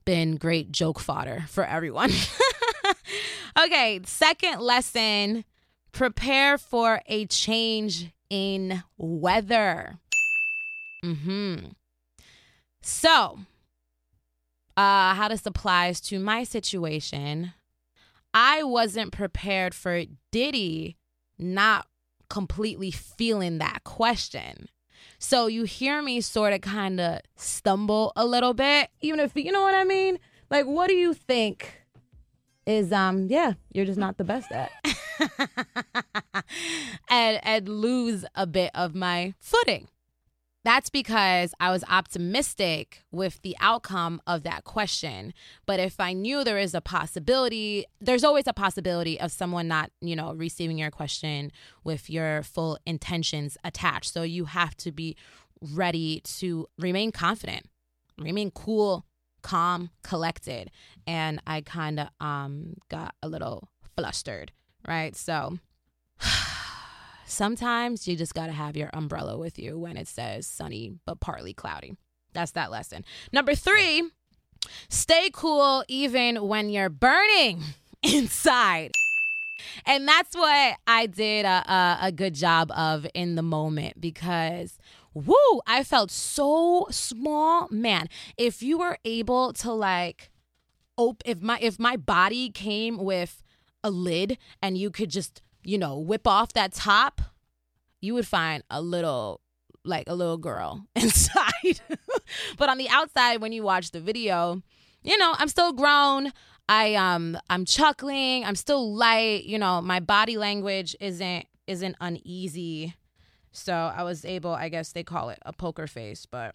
been 0.04 0.36
great 0.36 0.70
joke 0.70 1.00
fodder 1.00 1.46
for 1.48 1.64
everyone. 1.64 2.10
okay, 3.64 4.00
second 4.04 4.60
lesson 4.60 5.44
prepare 5.92 6.58
for 6.58 7.00
a 7.06 7.26
change 7.26 8.10
in 8.30 8.82
weather. 8.96 9.98
Mhm. 11.04 11.72
So, 12.82 13.38
uh 14.76 15.14
how 15.14 15.28
this 15.28 15.46
applies 15.46 16.00
to 16.02 16.18
my 16.18 16.44
situation, 16.44 17.52
I 18.34 18.62
wasn't 18.62 19.12
prepared 19.12 19.74
for 19.74 20.04
Diddy 20.30 20.96
not 21.38 21.86
completely 22.28 22.90
feeling 22.90 23.58
that 23.58 23.84
question. 23.84 24.68
So 25.18 25.46
you 25.46 25.64
hear 25.64 26.02
me 26.02 26.20
sort 26.20 26.52
of 26.52 26.60
kind 26.60 27.00
of 27.00 27.20
stumble 27.36 28.12
a 28.16 28.26
little 28.26 28.54
bit, 28.54 28.90
even 29.00 29.20
if 29.20 29.34
you 29.34 29.50
know 29.50 29.62
what 29.62 29.74
I 29.74 29.84
mean? 29.84 30.18
Like 30.50 30.66
what 30.66 30.88
do 30.88 30.94
you 30.94 31.14
think 31.14 31.82
is 32.68 32.92
um 32.92 33.26
yeah, 33.28 33.54
you're 33.72 33.86
just 33.86 33.98
not 33.98 34.18
the 34.18 34.24
best 34.24 34.52
at. 34.52 34.70
and 37.10 37.40
and 37.42 37.68
lose 37.68 38.24
a 38.34 38.46
bit 38.46 38.70
of 38.74 38.94
my 38.94 39.34
footing. 39.40 39.88
That's 40.64 40.90
because 40.90 41.54
I 41.60 41.70
was 41.70 41.82
optimistic 41.88 43.02
with 43.10 43.40
the 43.40 43.56
outcome 43.58 44.20
of 44.26 44.42
that 44.42 44.64
question. 44.64 45.32
But 45.64 45.80
if 45.80 45.98
I 45.98 46.12
knew 46.12 46.44
there 46.44 46.58
is 46.58 46.74
a 46.74 46.82
possibility, 46.82 47.86
there's 48.00 48.24
always 48.24 48.46
a 48.46 48.52
possibility 48.52 49.18
of 49.18 49.32
someone 49.32 49.66
not, 49.68 49.90
you 50.02 50.14
know, 50.14 50.34
receiving 50.34 50.76
your 50.76 50.90
question 50.90 51.52
with 51.84 52.10
your 52.10 52.42
full 52.42 52.78
intentions 52.84 53.56
attached. 53.64 54.12
So 54.12 54.24
you 54.24 54.44
have 54.46 54.76
to 54.78 54.92
be 54.92 55.16
ready 55.72 56.20
to 56.38 56.66
remain 56.76 57.12
confident, 57.12 57.66
remain 58.18 58.50
cool, 58.50 59.06
calm, 59.42 59.90
collected. 60.02 60.70
And 61.06 61.40
I 61.46 61.60
kind 61.60 62.00
of 62.00 62.08
um, 62.20 62.74
got 62.88 63.14
a 63.22 63.28
little 63.28 63.68
flustered, 63.96 64.52
right? 64.86 65.14
So 65.16 65.58
sometimes 67.26 68.06
you 68.06 68.16
just 68.16 68.34
got 68.34 68.46
to 68.46 68.52
have 68.52 68.76
your 68.76 68.90
umbrella 68.92 69.36
with 69.38 69.58
you 69.58 69.78
when 69.78 69.96
it 69.96 70.08
says 70.08 70.46
sunny 70.46 70.92
but 71.04 71.20
partly 71.20 71.54
cloudy. 71.54 71.96
That's 72.32 72.52
that 72.52 72.70
lesson. 72.70 73.04
Number 73.32 73.54
three, 73.54 74.10
stay 74.88 75.30
cool 75.32 75.84
even 75.88 76.46
when 76.46 76.70
you're 76.70 76.90
burning 76.90 77.62
inside. 78.02 78.92
And 79.84 80.06
that's 80.06 80.36
what 80.36 80.76
I 80.86 81.06
did 81.06 81.44
a, 81.44 81.48
a, 81.48 81.98
a, 82.02 82.12
good 82.12 82.34
job 82.34 82.70
of 82.70 83.06
in 83.12 83.34
the 83.34 83.42
moment 83.42 84.00
because, 84.00 84.78
woo, 85.14 85.60
I 85.66 85.84
felt 85.84 86.10
so 86.10 86.86
small. 86.90 87.68
Man, 87.70 88.08
if 88.36 88.62
you 88.62 88.78
were 88.78 88.98
able 89.04 89.52
to 89.54 89.72
like, 89.72 90.30
op- 90.96 91.22
if 91.24 91.40
my 91.40 91.58
if 91.60 91.78
my 91.78 91.96
body 91.96 92.50
came 92.50 92.98
with 92.98 93.42
a 93.84 93.90
lid 93.90 94.38
and 94.62 94.76
you 94.76 94.90
could 94.90 95.10
just 95.10 95.42
you 95.64 95.78
know 95.78 95.98
whip 95.98 96.26
off 96.26 96.52
that 96.54 96.72
top, 96.72 97.20
you 98.00 98.14
would 98.14 98.26
find 98.26 98.62
a 98.70 98.80
little 98.80 99.40
like 99.84 100.08
a 100.08 100.14
little 100.14 100.38
girl 100.38 100.86
inside. 100.94 101.80
but 102.56 102.68
on 102.68 102.78
the 102.78 102.88
outside, 102.88 103.40
when 103.40 103.52
you 103.52 103.62
watch 103.62 103.90
the 103.90 104.00
video, 104.00 104.62
you 105.02 105.16
know 105.18 105.34
I'm 105.38 105.48
still 105.48 105.72
grown. 105.72 106.32
I 106.68 106.94
um 106.96 107.38
I'm 107.48 107.64
chuckling, 107.64 108.44
I'm 108.44 108.56
still 108.56 108.94
light, 108.94 109.44
you 109.44 109.58
know, 109.58 109.80
my 109.80 110.00
body 110.00 110.36
language 110.36 110.94
isn't 111.00 111.46
isn't 111.66 111.96
uneasy. 112.00 112.94
So 113.58 113.74
I 113.74 114.02
was 114.02 114.24
able, 114.24 114.52
I 114.52 114.68
guess 114.68 114.92
they 114.92 115.02
call 115.02 115.30
it 115.30 115.38
a 115.44 115.52
poker 115.52 115.86
face, 115.86 116.26
but 116.26 116.54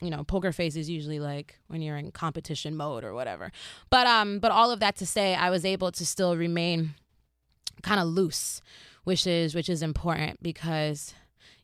you 0.00 0.10
know, 0.10 0.22
poker 0.22 0.52
face 0.52 0.76
is 0.76 0.88
usually 0.88 1.18
like 1.18 1.58
when 1.66 1.82
you're 1.82 1.96
in 1.96 2.12
competition 2.12 2.76
mode 2.76 3.04
or 3.04 3.14
whatever. 3.14 3.50
But 3.90 4.06
um 4.06 4.38
but 4.38 4.50
all 4.50 4.70
of 4.70 4.80
that 4.80 4.96
to 4.96 5.06
say 5.06 5.34
I 5.34 5.50
was 5.50 5.64
able 5.64 5.90
to 5.92 6.06
still 6.06 6.36
remain 6.36 6.94
kind 7.82 8.00
of 8.00 8.06
loose, 8.06 8.62
which 9.04 9.26
is 9.26 9.54
which 9.54 9.68
is 9.68 9.82
important 9.82 10.42
because 10.42 11.14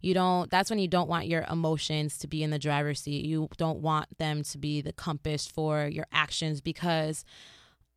you 0.01 0.15
don't 0.15 0.51
that's 0.51 0.71
when 0.71 0.79
you 0.79 0.89
don't 0.89 1.09
want 1.09 1.29
your 1.29 1.45
emotions 1.51 2.19
to 2.19 2.27
be 2.27 2.43
in 2.43 2.51
the 2.51 2.59
driver's 2.59 3.01
seat. 3.01 3.25
You 3.25 3.49
don't 3.57 3.81
want 3.81 4.19
them 4.19 4.43
to 4.45 4.59
be 4.59 4.81
the 4.81 4.93
compass 4.93 5.47
for 5.47 5.87
your 5.87 6.07
actions 6.13 6.61
because 6.61 7.25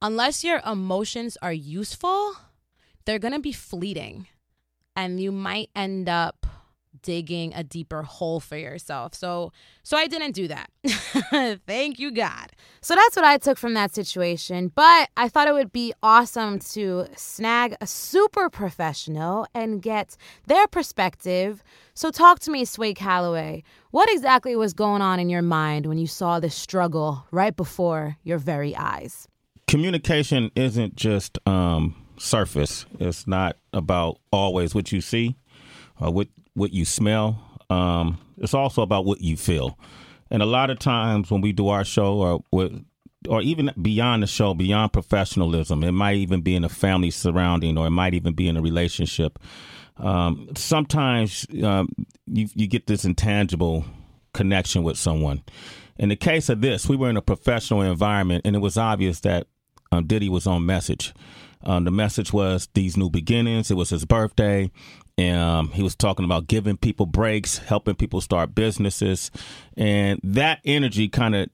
unless 0.02 0.44
your 0.44 0.62
emotions 0.66 1.38
are 1.42 1.54
useful, 1.54 2.36
they're 3.06 3.20
going 3.20 3.34
to 3.34 3.40
be 3.40 3.52
fleeting 3.52 4.28
and 4.96 5.20
you 5.20 5.32
might 5.32 5.70
end 5.76 6.10
up 6.10 6.47
digging 7.02 7.54
a 7.54 7.64
deeper 7.64 8.04
hole 8.04 8.40
for 8.40 8.58
yourself. 8.58 9.14
So 9.14 9.52
so 9.84 9.98
I 9.98 10.08
didn't 10.08 10.34
do 10.34 10.48
that. 10.48 10.70
Thank 11.66 12.00
you 12.00 12.12
God. 12.12 12.52
So 12.82 12.96
that's 12.96 13.16
what 13.16 13.26
I 13.26 13.38
took 13.38 13.58
from 13.58 13.74
that 13.74 13.94
situation, 13.94 14.72
but 14.74 15.10
I 15.16 15.30
thought 15.30 15.48
it 15.48 15.54
would 15.54 15.72
be 15.72 15.94
awesome 16.04 16.60
to 16.60 17.08
snag 17.16 17.76
a 17.82 17.88
super 17.88 18.50
professional 18.50 19.48
and 19.54 19.82
get 19.82 20.18
their 20.46 20.68
perspective. 20.68 21.64
So 21.94 22.12
talk 22.12 22.40
to 22.42 22.52
me 22.52 22.66
Sway 22.66 22.94
Calloway. 22.94 23.64
What 23.92 24.10
exactly 24.12 24.56
was 24.56 24.74
going 24.74 25.02
on 25.02 25.20
in 25.20 25.30
your 25.30 25.42
mind 25.42 25.86
when 25.86 25.98
you 25.98 26.08
saw 26.08 26.40
this 26.40 26.56
struggle 26.56 27.26
right 27.32 27.56
before 27.56 28.18
your 28.24 28.38
very 28.38 28.76
eyes? 28.76 29.28
Communication 29.68 30.52
isn't 30.56 30.96
just 30.96 31.40
um, 31.48 31.96
surface. 32.18 32.86
It's 33.00 33.28
not 33.28 33.58
about 33.74 34.20
always 34.32 34.76
what 34.76 34.92
you 34.92 35.02
see 35.02 35.36
or 36.00 36.12
what 36.12 36.28
what 36.58 36.74
you 36.74 36.86
smell. 36.86 37.40
Um, 37.70 38.18
it's 38.38 38.54
also 38.54 38.82
about 38.82 39.06
what 39.06 39.22
you 39.22 39.38
feel. 39.38 39.78
And 40.30 40.42
a 40.42 40.46
lot 40.46 40.70
of 40.70 40.80
times 40.80 41.32
when 41.32 41.42
we 41.42 41.54
do 41.54 41.70
our 41.70 41.86
show 41.86 42.44
or 42.52 42.70
or 43.28 43.42
even 43.42 43.72
beyond 43.82 44.24
the 44.24 44.28
show, 44.28 44.54
beyond 44.54 44.94
professionalism, 44.94 45.84
it 45.84 45.92
might 45.92 46.16
even 46.16 46.42
be 46.42 46.56
in 46.56 46.64
a 46.64 46.70
family 46.70 47.12
surrounding, 47.12 47.78
or 47.78 47.88
it 47.88 47.92
might 47.92 48.14
even 48.14 48.34
be 48.34 48.48
in 48.48 48.58
a 48.58 48.62
relationship. 48.62 49.40
Um, 49.98 50.50
sometimes 50.56 51.46
um, 51.64 51.90
you 52.26 52.48
you 52.54 52.68
get 52.68 52.88
this 52.88 53.06
intangible 53.06 53.86
connection 54.34 54.84
with 54.84 54.98
someone. 54.98 55.44
In 55.98 56.10
the 56.10 56.16
case 56.16 56.50
of 56.50 56.62
this, 56.62 56.88
we 56.88 56.96
were 56.96 57.10
in 57.10 57.18
a 57.18 57.22
professional 57.22 57.82
environment, 57.82 58.44
and 58.46 58.56
it 58.56 58.60
was 58.60 58.78
obvious 58.78 59.20
that 59.22 59.48
um, 59.92 60.06
Diddy 60.06 60.30
was 60.30 60.46
on 60.48 60.66
message. 60.66 61.14
Um, 61.64 61.86
the 61.86 61.92
message 61.92 62.32
was 62.32 62.68
these 62.74 62.96
new 62.98 63.10
beginnings. 63.10 63.72
It 63.72 63.76
was 63.76 63.90
his 63.90 64.06
birthday. 64.06 64.70
And 65.18 65.40
um, 65.40 65.72
he 65.72 65.82
was 65.82 65.96
talking 65.96 66.26
about 66.26 66.48
giving 66.48 66.78
people 66.78 67.06
breaks, 67.06 67.58
helping 67.58 67.96
people 67.96 68.22
start 68.22 68.54
businesses. 68.54 69.32
And 69.76 70.20
that 70.24 70.60
energy 70.64 71.10
kind 71.10 71.36
of 71.36 71.50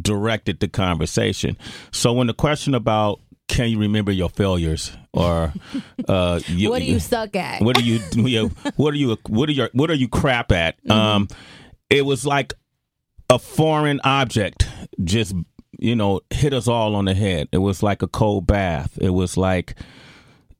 directed 0.00 0.60
the 0.60 0.68
conversation. 0.68 1.56
So 1.92 2.12
when 2.12 2.26
the 2.26 2.34
question 2.34 2.74
about 2.74 3.20
can 3.48 3.68
you 3.68 3.78
remember 3.78 4.10
your 4.10 4.30
failures 4.30 4.96
or 5.12 5.52
uh, 6.08 6.40
you, 6.46 6.70
what 6.70 6.78
do 6.78 6.86
you 6.86 6.98
suck 6.98 7.36
at? 7.36 7.62
What 7.62 7.76
are 7.76 7.82
you? 7.82 8.00
you 8.14 8.48
what 8.76 8.94
are 8.94 8.96
you? 8.96 9.16
What 9.28 9.48
are 9.48 9.52
your? 9.52 9.70
What 9.74 9.90
are 9.90 9.94
you 9.94 10.08
crap 10.08 10.52
at? 10.52 10.82
Mm-hmm. 10.84 10.90
Um, 10.90 11.28
it 11.90 12.06
was 12.06 12.24
like 12.24 12.54
a 13.28 13.38
foreign 13.38 14.00
object 14.04 14.68
just 15.04 15.34
you 15.78 15.96
know 15.96 16.20
hit 16.30 16.54
us 16.54 16.68
all 16.68 16.94
on 16.94 17.04
the 17.04 17.14
head. 17.14 17.48
It 17.52 17.58
was 17.58 17.82
like 17.82 18.02
a 18.02 18.08
cold 18.08 18.46
bath. 18.46 18.98
It 19.00 19.10
was 19.10 19.36
like 19.36 19.76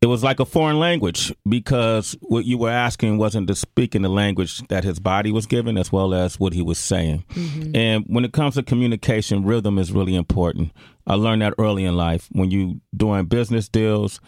it 0.02 0.06
was 0.06 0.24
like 0.24 0.40
a 0.40 0.44
foreign 0.44 0.80
language 0.80 1.32
because 1.48 2.16
what 2.22 2.44
you 2.44 2.58
were 2.58 2.68
asking 2.68 3.18
wasn't 3.18 3.46
to 3.46 3.54
speak 3.54 3.94
in 3.94 4.02
the 4.02 4.08
language 4.08 4.58
that 4.66 4.82
his 4.82 4.98
body 4.98 5.30
was 5.30 5.46
given 5.46 5.78
as 5.78 5.92
well 5.92 6.12
as 6.12 6.40
what 6.40 6.52
he 6.52 6.60
was 6.60 6.78
saying. 6.78 7.24
Mm-hmm. 7.30 7.76
And 7.76 8.04
when 8.08 8.24
it 8.24 8.32
comes 8.32 8.56
to 8.56 8.64
communication, 8.64 9.44
rhythm 9.44 9.78
is 9.78 9.92
really 9.92 10.16
important. 10.16 10.72
I 11.06 11.14
learned 11.14 11.42
that 11.42 11.54
early 11.56 11.84
in 11.84 11.96
life. 11.96 12.28
When 12.32 12.50
you're 12.50 12.74
doing 12.96 13.26
business 13.26 13.68
deals, 13.68 14.20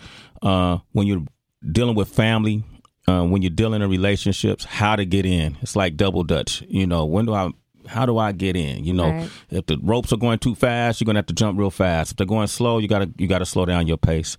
uh, 0.43 0.79
when 0.93 1.09
you're 1.09 1.25
dealing 1.73 1.97
with 1.97 2.09
family, 2.09 2.63
uh, 3.09 3.25
when 3.25 3.43
you're 3.43 3.51
dealing 3.51 3.83
in 3.83 3.91
relationships, 3.91 4.65
how 4.65 4.95
to 4.95 5.05
get 5.05 5.27
in. 5.27 5.59
It's 5.61 5.75
like 5.75 5.97
double 5.97 6.23
dutch. 6.23 6.63
You 6.69 6.87
know, 6.87 7.05
when 7.05 7.27
do 7.27 7.35
I 7.35 7.51
how 7.87 8.07
do 8.07 8.17
I 8.17 8.33
get 8.33 8.57
in? 8.57 8.85
You 8.85 8.95
know, 8.95 9.11
right. 9.11 9.31
if 9.51 9.67
the 9.67 9.79
ropes 9.83 10.13
are 10.13 10.17
going 10.17 10.39
too 10.39 10.55
fast, 10.55 11.01
you're 11.01 11.07
gonna 11.07 11.19
have 11.19 11.27
to 11.27 11.35
jump 11.35 11.59
real 11.59 11.71
fast. 11.71 12.13
If 12.13 12.17
they're 12.17 12.27
going 12.27 12.47
slow, 12.47 12.79
you 12.79 12.89
gotta 12.89 13.11
you 13.19 13.27
gotta 13.27 13.47
slow 13.47 13.65
down 13.67 13.87
your 13.87 13.99
pace. 13.99 14.39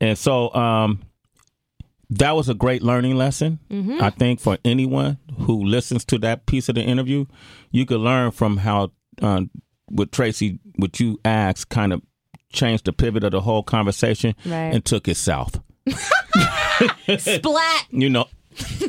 And 0.00 0.16
so 0.16 0.52
um, 0.54 1.02
that 2.10 2.36
was 2.36 2.48
a 2.48 2.54
great 2.54 2.82
learning 2.82 3.16
lesson. 3.16 3.58
Mm-hmm. 3.70 4.02
I 4.02 4.10
think 4.10 4.40
for 4.40 4.58
anyone 4.64 5.18
who 5.38 5.64
listens 5.64 6.04
to 6.06 6.18
that 6.18 6.46
piece 6.46 6.68
of 6.68 6.74
the 6.74 6.82
interview, 6.82 7.26
you 7.70 7.86
could 7.86 8.00
learn 8.00 8.30
from 8.30 8.58
how 8.58 8.92
uh, 9.20 9.42
what 9.88 10.12
Tracy, 10.12 10.58
what 10.76 11.00
you 11.00 11.18
asked, 11.24 11.68
kind 11.68 11.92
of 11.92 12.02
changed 12.52 12.84
the 12.84 12.92
pivot 12.92 13.24
of 13.24 13.32
the 13.32 13.40
whole 13.40 13.62
conversation 13.62 14.34
right. 14.44 14.74
and 14.74 14.84
took 14.84 15.08
it 15.08 15.16
south. 15.16 15.60
Splat. 17.18 17.86
You 17.90 18.10
know, 18.10 18.26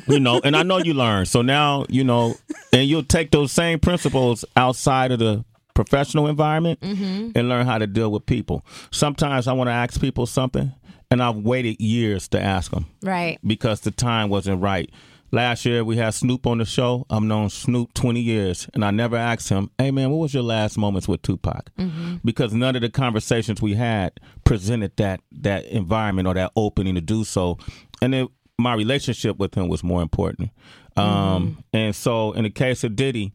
you 0.07 0.19
know, 0.19 0.41
and 0.43 0.55
I 0.55 0.63
know 0.63 0.77
you 0.77 0.93
learned. 0.93 1.27
So 1.27 1.41
now, 1.41 1.85
you 1.89 2.03
know, 2.03 2.35
and 2.73 2.87
you'll 2.87 3.03
take 3.03 3.31
those 3.31 3.51
same 3.51 3.79
principles 3.79 4.43
outside 4.55 5.11
of 5.11 5.19
the 5.19 5.45
professional 5.73 6.27
environment 6.27 6.79
mm-hmm. 6.81 7.31
and 7.35 7.49
learn 7.49 7.65
how 7.65 7.77
to 7.77 7.85
deal 7.85 8.11
with 8.11 8.25
people. 8.25 8.65
Sometimes 8.91 9.47
I 9.47 9.53
want 9.53 9.67
to 9.67 9.73
ask 9.73 10.01
people 10.01 10.25
something 10.25 10.73
and 11.09 11.21
I've 11.21 11.37
waited 11.37 11.81
years 11.81 12.27
to 12.29 12.41
ask 12.41 12.71
them. 12.71 12.85
Right. 13.01 13.39
Because 13.45 13.81
the 13.81 13.91
time 13.91 14.29
wasn't 14.29 14.61
right. 14.61 14.89
Last 15.31 15.65
year 15.65 15.83
we 15.83 15.97
had 15.97 16.13
Snoop 16.13 16.47
on 16.47 16.57
the 16.57 16.65
show. 16.65 17.05
I've 17.09 17.23
known 17.23 17.49
Snoop 17.49 17.93
20 17.93 18.21
years, 18.21 18.69
and 18.73 18.85
I 18.85 18.91
never 18.91 19.17
asked 19.17 19.49
him, 19.49 19.69
"Hey 19.77 19.91
man, 19.91 20.09
what 20.09 20.19
was 20.19 20.33
your 20.33 20.43
last 20.43 20.77
moments 20.77 21.07
with 21.07 21.21
Tupac?" 21.21 21.69
Mm-hmm. 21.77 22.15
Because 22.23 22.53
none 22.53 22.77
of 22.77 22.81
the 22.81 22.89
conversations 22.89 23.61
we 23.61 23.73
had 23.73 24.13
presented 24.45 24.95
that 24.95 25.19
that 25.33 25.65
environment 25.65 26.29
or 26.29 26.33
that 26.35 26.53
opening 26.55 26.95
to 26.95 27.01
do 27.01 27.25
so, 27.25 27.57
and 28.01 28.15
it, 28.15 28.29
my 28.57 28.73
relationship 28.73 29.37
with 29.37 29.53
him 29.53 29.67
was 29.67 29.83
more 29.83 30.01
important. 30.01 30.49
Um, 30.95 31.05
mm-hmm. 31.05 31.17
Um, 31.17 31.63
and 31.73 31.95
so, 31.95 32.31
in 32.31 32.43
the 32.43 32.49
case 32.49 32.85
of 32.85 32.95
Diddy, 32.95 33.33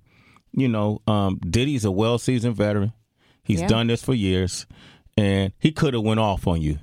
you 0.52 0.68
know, 0.68 1.02
um, 1.06 1.40
Diddy's 1.40 1.84
a 1.84 1.90
well 1.90 2.16
seasoned 2.16 2.56
veteran. 2.56 2.94
He's 3.44 3.60
yeah. 3.60 3.66
done 3.66 3.88
this 3.88 4.02
for 4.02 4.14
years 4.14 4.66
and 5.16 5.52
he 5.58 5.72
could 5.72 5.94
have 5.94 6.02
went 6.02 6.20
off 6.20 6.46
on 6.46 6.60
you. 6.62 6.78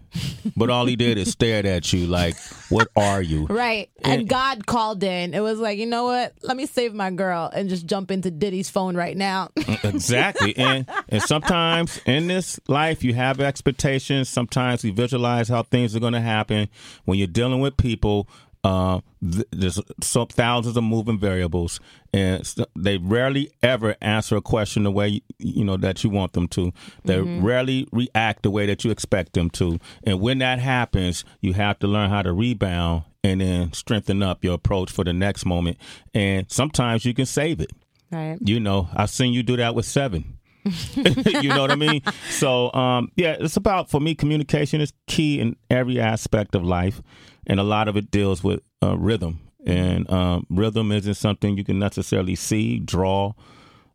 But 0.56 0.70
all 0.70 0.86
he 0.86 0.96
did 0.96 1.18
is 1.18 1.32
stared 1.32 1.66
at 1.66 1.92
you 1.94 2.06
like 2.06 2.36
what 2.70 2.88
are 2.96 3.22
you? 3.22 3.46
Right. 3.48 3.90
And, 4.04 4.22
and, 4.22 4.30
god 4.30 4.66
called 4.66 5.04
in. 5.04 5.34
It 5.34 5.40
was 5.40 5.60
like 5.60 5.78
you 5.80 5.86
know 5.86 6.06
what? 6.06 6.34
Let 6.44 6.58
me 6.58 6.66
save 6.66 6.94
my 6.94 7.12
girl 7.12 7.50
and 7.54 7.70
just 7.70 7.86
jump 7.86 8.12
into 8.12 8.32
diddy's 8.32 8.70
phone 8.70 8.96
right 8.96 9.18
now. 9.18 9.50
Mm, 9.58 9.94
exactly. 9.96 10.56
And 10.58 10.88
and 11.10 11.22
sometimes 11.24 12.00
in 12.06 12.28
this 12.28 12.60
life 12.68 13.04
you 13.04 13.14
have 13.14 13.40
expectations. 13.40 14.30
Sometimes 14.30 14.84
we 14.84 14.92
visualize 14.92 15.50
how 15.50 15.64
things 15.64 15.96
are 15.96 16.00
going 16.00 16.14
to 16.14 16.22
happen. 16.22 16.70
When 17.06 17.18
you're 17.18 17.28
dealing 17.28 17.60
with 17.60 17.78
people 17.78 18.28
uh, 18.64 19.00
there's 19.22 19.80
some 20.02 20.28
thousands 20.28 20.76
of 20.76 20.84
moving 20.84 21.20
variables, 21.20 21.80
and 22.14 22.44
they 22.76 22.98
rarely 22.98 23.52
ever 23.64 23.96
answer 24.02 24.36
a 24.38 24.42
question 24.42 24.84
the 24.84 24.92
way 24.92 25.22
you 25.38 25.64
know 25.64 25.78
that 25.78 26.04
you 26.04 26.10
want 26.10 26.34
them 26.34 26.48
to. 26.50 26.74
They 27.06 27.18
mm-hmm. 27.18 27.46
rarely 27.46 27.88
react 27.92 28.44
the 28.44 28.52
way 28.52 28.66
that 28.66 28.84
you 28.84 28.92
expect 28.92 29.34
them 29.34 29.50
to. 29.52 29.80
And 30.04 30.20
when 30.20 30.40
that 30.40 30.60
happens, 30.60 31.24
you 31.42 31.54
have 31.54 31.80
to 31.80 31.88
learn 31.88 32.10
how 32.10 32.22
to 32.22 32.34
rebound 32.34 33.04
and 33.24 33.42
then 33.42 33.74
strengthen 33.74 34.24
up 34.24 34.44
your 34.44 34.56
approach 34.56 34.92
for 34.92 35.04
the 35.04 35.14
next 35.14 35.46
moment. 35.46 35.78
And 36.14 36.50
sometimes 36.50 37.06
you 37.06 37.14
can 37.14 37.26
save 37.26 37.62
it. 37.62 37.72
Right. 38.12 38.38
You 38.42 38.60
know, 38.60 38.90
I've 38.94 39.10
seen 39.10 39.34
you 39.34 39.44
do 39.44 39.58
that 39.58 39.76
with 39.76 39.86
seven. 39.86 40.39
you 40.96 41.50
know 41.50 41.62
what 41.62 41.72
I 41.72 41.76
mean? 41.76 42.02
So, 42.30 42.72
um, 42.74 43.12
yeah, 43.16 43.38
it's 43.40 43.58
about 43.58 43.90
for 43.90 44.00
me. 44.00 44.16
Communication 44.16 44.82
is 44.82 44.94
key 45.08 45.40
in 45.40 45.56
every 45.70 46.00
aspect 46.00 46.56
of 46.56 46.64
life, 46.64 47.02
and 47.48 47.60
a 47.60 47.64
lot 47.64 47.88
of 47.88 47.96
it 47.98 48.12
deals 48.12 48.44
with 48.44 48.62
uh, 48.84 48.98
rhythm. 48.98 49.40
And 49.66 50.10
um, 50.10 50.46
rhythm 50.50 50.92
isn't 50.92 51.16
something 51.16 51.58
you 51.58 51.64
can 51.64 51.80
necessarily 51.80 52.36
see, 52.36 52.80
draw. 52.80 53.34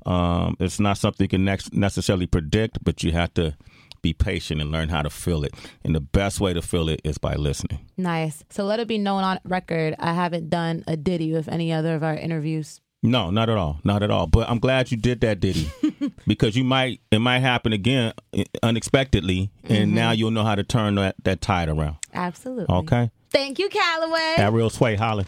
Um, 0.06 0.56
it's 0.60 0.78
not 0.78 0.98
something 0.98 1.24
you 1.24 1.28
can 1.28 1.44
ne- 1.44 1.56
necessarily 1.72 2.26
predict, 2.26 2.84
but 2.84 3.02
you 3.02 3.12
have 3.12 3.32
to 3.34 3.56
be 4.02 4.12
patient 4.12 4.60
and 4.60 4.70
learn 4.70 4.90
how 4.90 5.00
to 5.00 5.08
feel 5.08 5.44
it. 5.44 5.54
And 5.82 5.94
the 5.94 6.00
best 6.00 6.38
way 6.38 6.52
to 6.52 6.60
feel 6.60 6.90
it 6.90 7.00
is 7.04 7.16
by 7.16 7.34
listening. 7.36 7.80
Nice. 7.96 8.44
So 8.50 8.64
let 8.64 8.78
it 8.78 8.86
be 8.86 8.98
known 8.98 9.24
on 9.24 9.40
record. 9.44 9.96
I 9.98 10.12
haven't 10.12 10.50
done 10.50 10.84
a 10.86 10.96
Diddy 10.96 11.32
with 11.32 11.48
any 11.48 11.72
other 11.72 11.94
of 11.94 12.02
our 12.02 12.14
interviews. 12.14 12.82
No, 13.04 13.30
not 13.30 13.50
at 13.50 13.58
all, 13.58 13.80
not 13.84 14.02
at 14.02 14.10
all. 14.10 14.26
But 14.26 14.48
I'm 14.48 14.58
glad 14.58 14.90
you 14.90 14.96
did 14.96 15.20
that, 15.20 15.38
Diddy, 15.38 15.70
because 16.26 16.56
you 16.56 16.64
might 16.64 17.02
it 17.10 17.18
might 17.18 17.40
happen 17.40 17.74
again 17.74 18.14
uh, 18.36 18.44
unexpectedly, 18.62 19.50
and 19.64 19.88
mm-hmm. 19.88 19.94
now 19.94 20.12
you'll 20.12 20.30
know 20.30 20.42
how 20.42 20.54
to 20.54 20.64
turn 20.64 20.94
that 20.94 21.14
that 21.24 21.42
tide 21.42 21.68
around. 21.68 21.96
Absolutely. 22.14 22.74
Okay. 22.74 23.10
Thank 23.28 23.58
you, 23.58 23.68
Calloway. 23.68 24.34
That 24.38 24.54
real 24.54 24.70
sway, 24.70 24.96
Holly. 24.96 25.26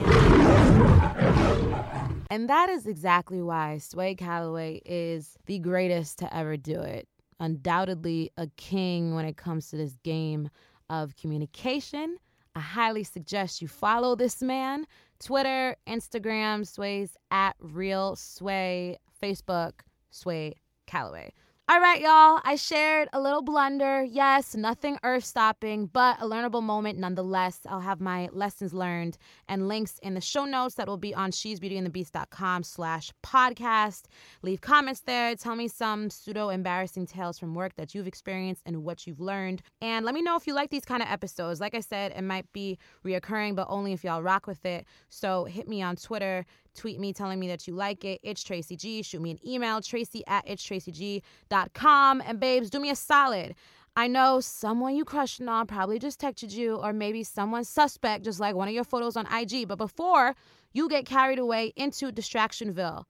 and 2.30 2.48
that 2.48 2.70
is 2.70 2.86
exactly 2.86 3.42
why 3.42 3.76
Sway 3.76 4.14
Calloway 4.14 4.80
is 4.86 5.36
the 5.44 5.58
greatest 5.58 6.20
to 6.20 6.34
ever 6.34 6.56
do 6.56 6.80
it. 6.80 7.08
Undoubtedly 7.40 8.30
a 8.38 8.46
king 8.56 9.14
when 9.14 9.26
it 9.26 9.36
comes 9.36 9.68
to 9.68 9.76
this 9.76 9.98
game 10.02 10.48
of 10.88 11.14
communication. 11.16 12.16
I 12.54 12.60
highly 12.60 13.04
suggest 13.04 13.60
you 13.60 13.68
follow 13.68 14.16
this 14.16 14.40
man 14.40 14.86
Twitter, 15.20 15.76
Instagram, 15.86 16.66
Sways 16.66 17.16
at 17.30 17.56
Real 17.60 18.16
Sway, 18.16 18.98
Facebook, 19.22 19.72
Sway 20.10 20.54
Calloway. 20.86 21.32
All 21.70 21.80
right, 21.80 22.00
y'all. 22.00 22.40
I 22.44 22.56
shared 22.56 23.10
a 23.12 23.20
little 23.20 23.42
blunder. 23.42 24.02
Yes, 24.02 24.54
nothing 24.56 24.98
earth 25.02 25.24
stopping, 25.24 25.84
but 25.84 26.16
a 26.18 26.24
learnable 26.24 26.62
moment 26.62 26.98
nonetheless. 26.98 27.60
I'll 27.68 27.80
have 27.80 28.00
my 28.00 28.30
lessons 28.32 28.72
learned 28.72 29.18
and 29.48 29.68
links 29.68 29.98
in 30.02 30.14
the 30.14 30.22
show 30.22 30.46
notes 30.46 30.76
that 30.76 30.88
will 30.88 30.96
be 30.96 31.14
on 31.14 31.30
she'sbeautyandthebeast.com 31.30 32.62
slash 32.62 33.12
podcast. 33.22 34.04
Leave 34.40 34.62
comments 34.62 35.00
there. 35.00 35.36
Tell 35.36 35.56
me 35.56 35.68
some 35.68 36.08
pseudo 36.08 36.48
embarrassing 36.48 37.04
tales 37.04 37.38
from 37.38 37.54
work 37.54 37.74
that 37.76 37.94
you've 37.94 38.06
experienced 38.06 38.62
and 38.64 38.82
what 38.82 39.06
you've 39.06 39.20
learned. 39.20 39.60
And 39.82 40.06
let 40.06 40.14
me 40.14 40.22
know 40.22 40.36
if 40.36 40.46
you 40.46 40.54
like 40.54 40.70
these 40.70 40.86
kind 40.86 41.02
of 41.02 41.10
episodes. 41.10 41.60
Like 41.60 41.74
I 41.74 41.80
said, 41.80 42.12
it 42.16 42.22
might 42.22 42.50
be 42.54 42.78
reoccurring, 43.04 43.56
but 43.56 43.66
only 43.68 43.92
if 43.92 44.02
y'all 44.04 44.22
rock 44.22 44.46
with 44.46 44.64
it. 44.64 44.86
So 45.10 45.44
hit 45.44 45.68
me 45.68 45.82
on 45.82 45.96
Twitter, 45.96 46.46
tweet 46.78 47.00
me 47.00 47.12
telling 47.12 47.40
me 47.40 47.48
that 47.48 47.66
you 47.66 47.74
like 47.74 48.04
it. 48.04 48.20
It's 48.22 48.42
Tracy 48.42 48.76
G. 48.76 49.02
Shoot 49.02 49.20
me 49.20 49.32
an 49.32 49.38
email, 49.46 49.80
tracy 49.80 50.22
at 50.26 50.46
it'stracyg.com. 50.46 52.22
And 52.24 52.40
babes, 52.40 52.70
do 52.70 52.78
me 52.78 52.90
a 52.90 52.96
solid. 52.96 53.56
I 53.96 54.06
know 54.06 54.38
someone 54.38 54.94
you 54.94 55.04
crushed 55.04 55.42
on 55.42 55.66
probably 55.66 55.98
just 55.98 56.20
texted 56.20 56.52
you, 56.52 56.76
or 56.76 56.92
maybe 56.92 57.24
someone 57.24 57.64
suspect, 57.64 58.24
just 58.24 58.38
like 58.38 58.54
one 58.54 58.68
of 58.68 58.74
your 58.74 58.84
photos 58.84 59.16
on 59.16 59.26
IG. 59.26 59.66
But 59.66 59.78
before 59.78 60.36
you 60.72 60.88
get 60.88 61.04
carried 61.04 61.40
away 61.40 61.72
into 61.74 62.12
Distractionville, 62.12 63.02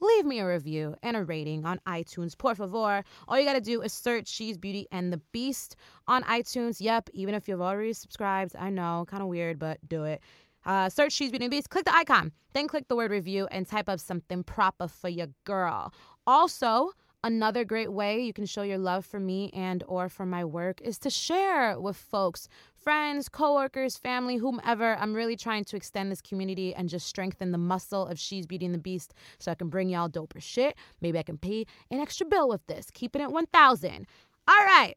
leave 0.00 0.24
me 0.24 0.38
a 0.40 0.46
review 0.46 0.94
and 1.02 1.18
a 1.18 1.22
rating 1.22 1.66
on 1.66 1.80
iTunes, 1.86 2.36
por 2.36 2.54
favor. 2.54 3.04
All 3.28 3.38
you 3.38 3.44
gotta 3.44 3.60
do 3.60 3.82
is 3.82 3.92
search 3.92 4.26
She's 4.26 4.56
Beauty 4.56 4.86
and 4.90 5.12
the 5.12 5.20
Beast 5.32 5.76
on 6.08 6.22
iTunes. 6.22 6.80
Yep, 6.80 7.10
even 7.12 7.34
if 7.34 7.46
you've 7.46 7.60
already 7.60 7.92
subscribed, 7.92 8.56
I 8.58 8.70
know, 8.70 9.04
kind 9.06 9.22
of 9.22 9.28
weird, 9.28 9.58
but 9.58 9.86
do 9.86 10.04
it. 10.04 10.22
Uh, 10.64 10.88
search 10.88 11.12
She's 11.12 11.30
Beauty 11.30 11.46
and 11.46 11.52
the 11.52 11.56
Beast, 11.56 11.70
click 11.70 11.84
the 11.84 11.94
icon, 11.94 12.32
then 12.52 12.68
click 12.68 12.88
the 12.88 12.96
word 12.96 13.10
review 13.10 13.48
and 13.50 13.66
type 13.66 13.88
up 13.88 14.00
something 14.00 14.44
proper 14.44 14.88
for 14.88 15.08
your 15.08 15.28
girl. 15.44 15.92
Also, 16.26 16.92
another 17.24 17.64
great 17.64 17.92
way 17.92 18.20
you 18.20 18.32
can 18.32 18.46
show 18.46 18.62
your 18.62 18.78
love 18.78 19.04
for 19.04 19.20
me 19.20 19.50
and 19.54 19.84
or 19.86 20.08
for 20.08 20.26
my 20.26 20.44
work 20.44 20.80
is 20.82 20.98
to 20.98 21.10
share 21.10 21.78
with 21.78 21.96
folks 21.96 22.48
friends 22.74 23.28
coworkers 23.28 23.96
family 23.96 24.36
whomever. 24.36 24.96
I'm 24.96 25.14
really 25.14 25.36
trying 25.36 25.64
to 25.64 25.76
extend 25.76 26.10
this 26.10 26.20
community 26.20 26.74
and 26.74 26.88
just 26.88 27.06
strengthen 27.06 27.52
the 27.52 27.58
muscle 27.58 28.06
of 28.06 28.18
she's 28.18 28.46
beauty 28.46 28.66
and 28.66 28.74
the 28.74 28.78
beast 28.78 29.14
so 29.38 29.52
i 29.52 29.54
can 29.54 29.68
bring 29.68 29.88
y'all 29.88 30.08
doper 30.08 30.42
shit. 30.42 30.76
Maybe 31.00 31.18
i 31.18 31.22
can 31.22 31.38
pay 31.38 31.64
an 31.90 32.00
extra 32.00 32.26
bill 32.26 32.48
with 32.48 32.66
this. 32.66 32.88
Keeping 32.92 33.22
it 33.22 33.30
1000 33.30 34.06
all 34.48 34.64
right 34.64 34.94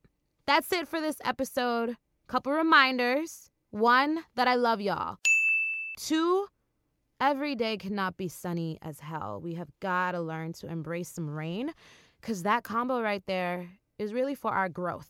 that's 0.48 0.72
it 0.72 0.88
for 0.88 1.00
this 1.02 1.18
episode. 1.24 1.96
Couple 2.28 2.52
reminders. 2.52 3.50
One 3.70 4.24
that 4.36 4.48
i 4.48 4.56
love 4.56 4.82
y'all 4.82 5.18
two 5.98 6.48
every 7.22 7.56
day 7.56 7.78
cannot 7.78 8.18
be 8.18 8.28
sunny 8.28 8.78
as 8.82 9.00
hell 9.00 9.40
we 9.42 9.56
have 9.56 9.70
got 9.80 10.12
to 10.12 10.22
learn 10.22 10.54
to 10.54 10.68
embrace 10.68 11.10
some 11.10 11.30
rain 11.30 11.72
because 12.22 12.44
that 12.44 12.64
combo 12.64 13.02
right 13.02 13.24
there 13.28 13.70
is 13.98 14.14
really 14.14 14.36
for 14.36 14.52
our 14.52 14.70
growth. 14.70 15.10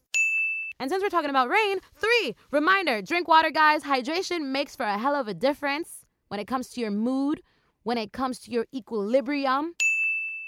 And 0.79 0.89
since 0.89 1.01
we're 1.01 1.09
talking 1.09 1.29
about 1.29 1.49
rain, 1.49 1.79
three, 1.95 2.35
reminder 2.51 3.01
drink 3.01 3.27
water, 3.27 3.49
guys. 3.49 3.83
Hydration 3.83 4.51
makes 4.51 4.75
for 4.75 4.85
a 4.85 4.97
hell 4.97 5.15
of 5.15 5.27
a 5.27 5.33
difference 5.33 6.05
when 6.27 6.39
it 6.39 6.47
comes 6.47 6.69
to 6.71 6.81
your 6.81 6.91
mood, 6.91 7.41
when 7.83 7.97
it 7.97 8.11
comes 8.11 8.39
to 8.39 8.51
your 8.51 8.65
equilibrium. 8.73 9.73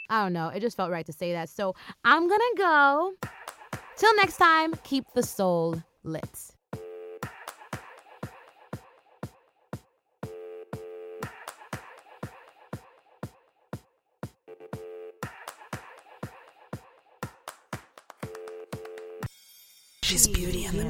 I 0.09 0.23
don't 0.23 0.33
know, 0.33 0.49
it 0.49 0.59
just 0.59 0.77
felt 0.77 0.91
right 0.91 1.05
to 1.05 1.13
say 1.13 1.33
that. 1.33 1.49
So 1.49 1.75
I'm 2.03 2.27
gonna 2.27 2.43
go. 2.57 3.13
Till 3.95 4.15
next 4.15 4.37
time, 4.37 4.73
keep 4.83 5.05
the 5.15 5.23
soul 5.23 5.81
lit. 6.03 6.56
Beauty 20.25 20.65
and 20.65 20.79
the 20.79 20.87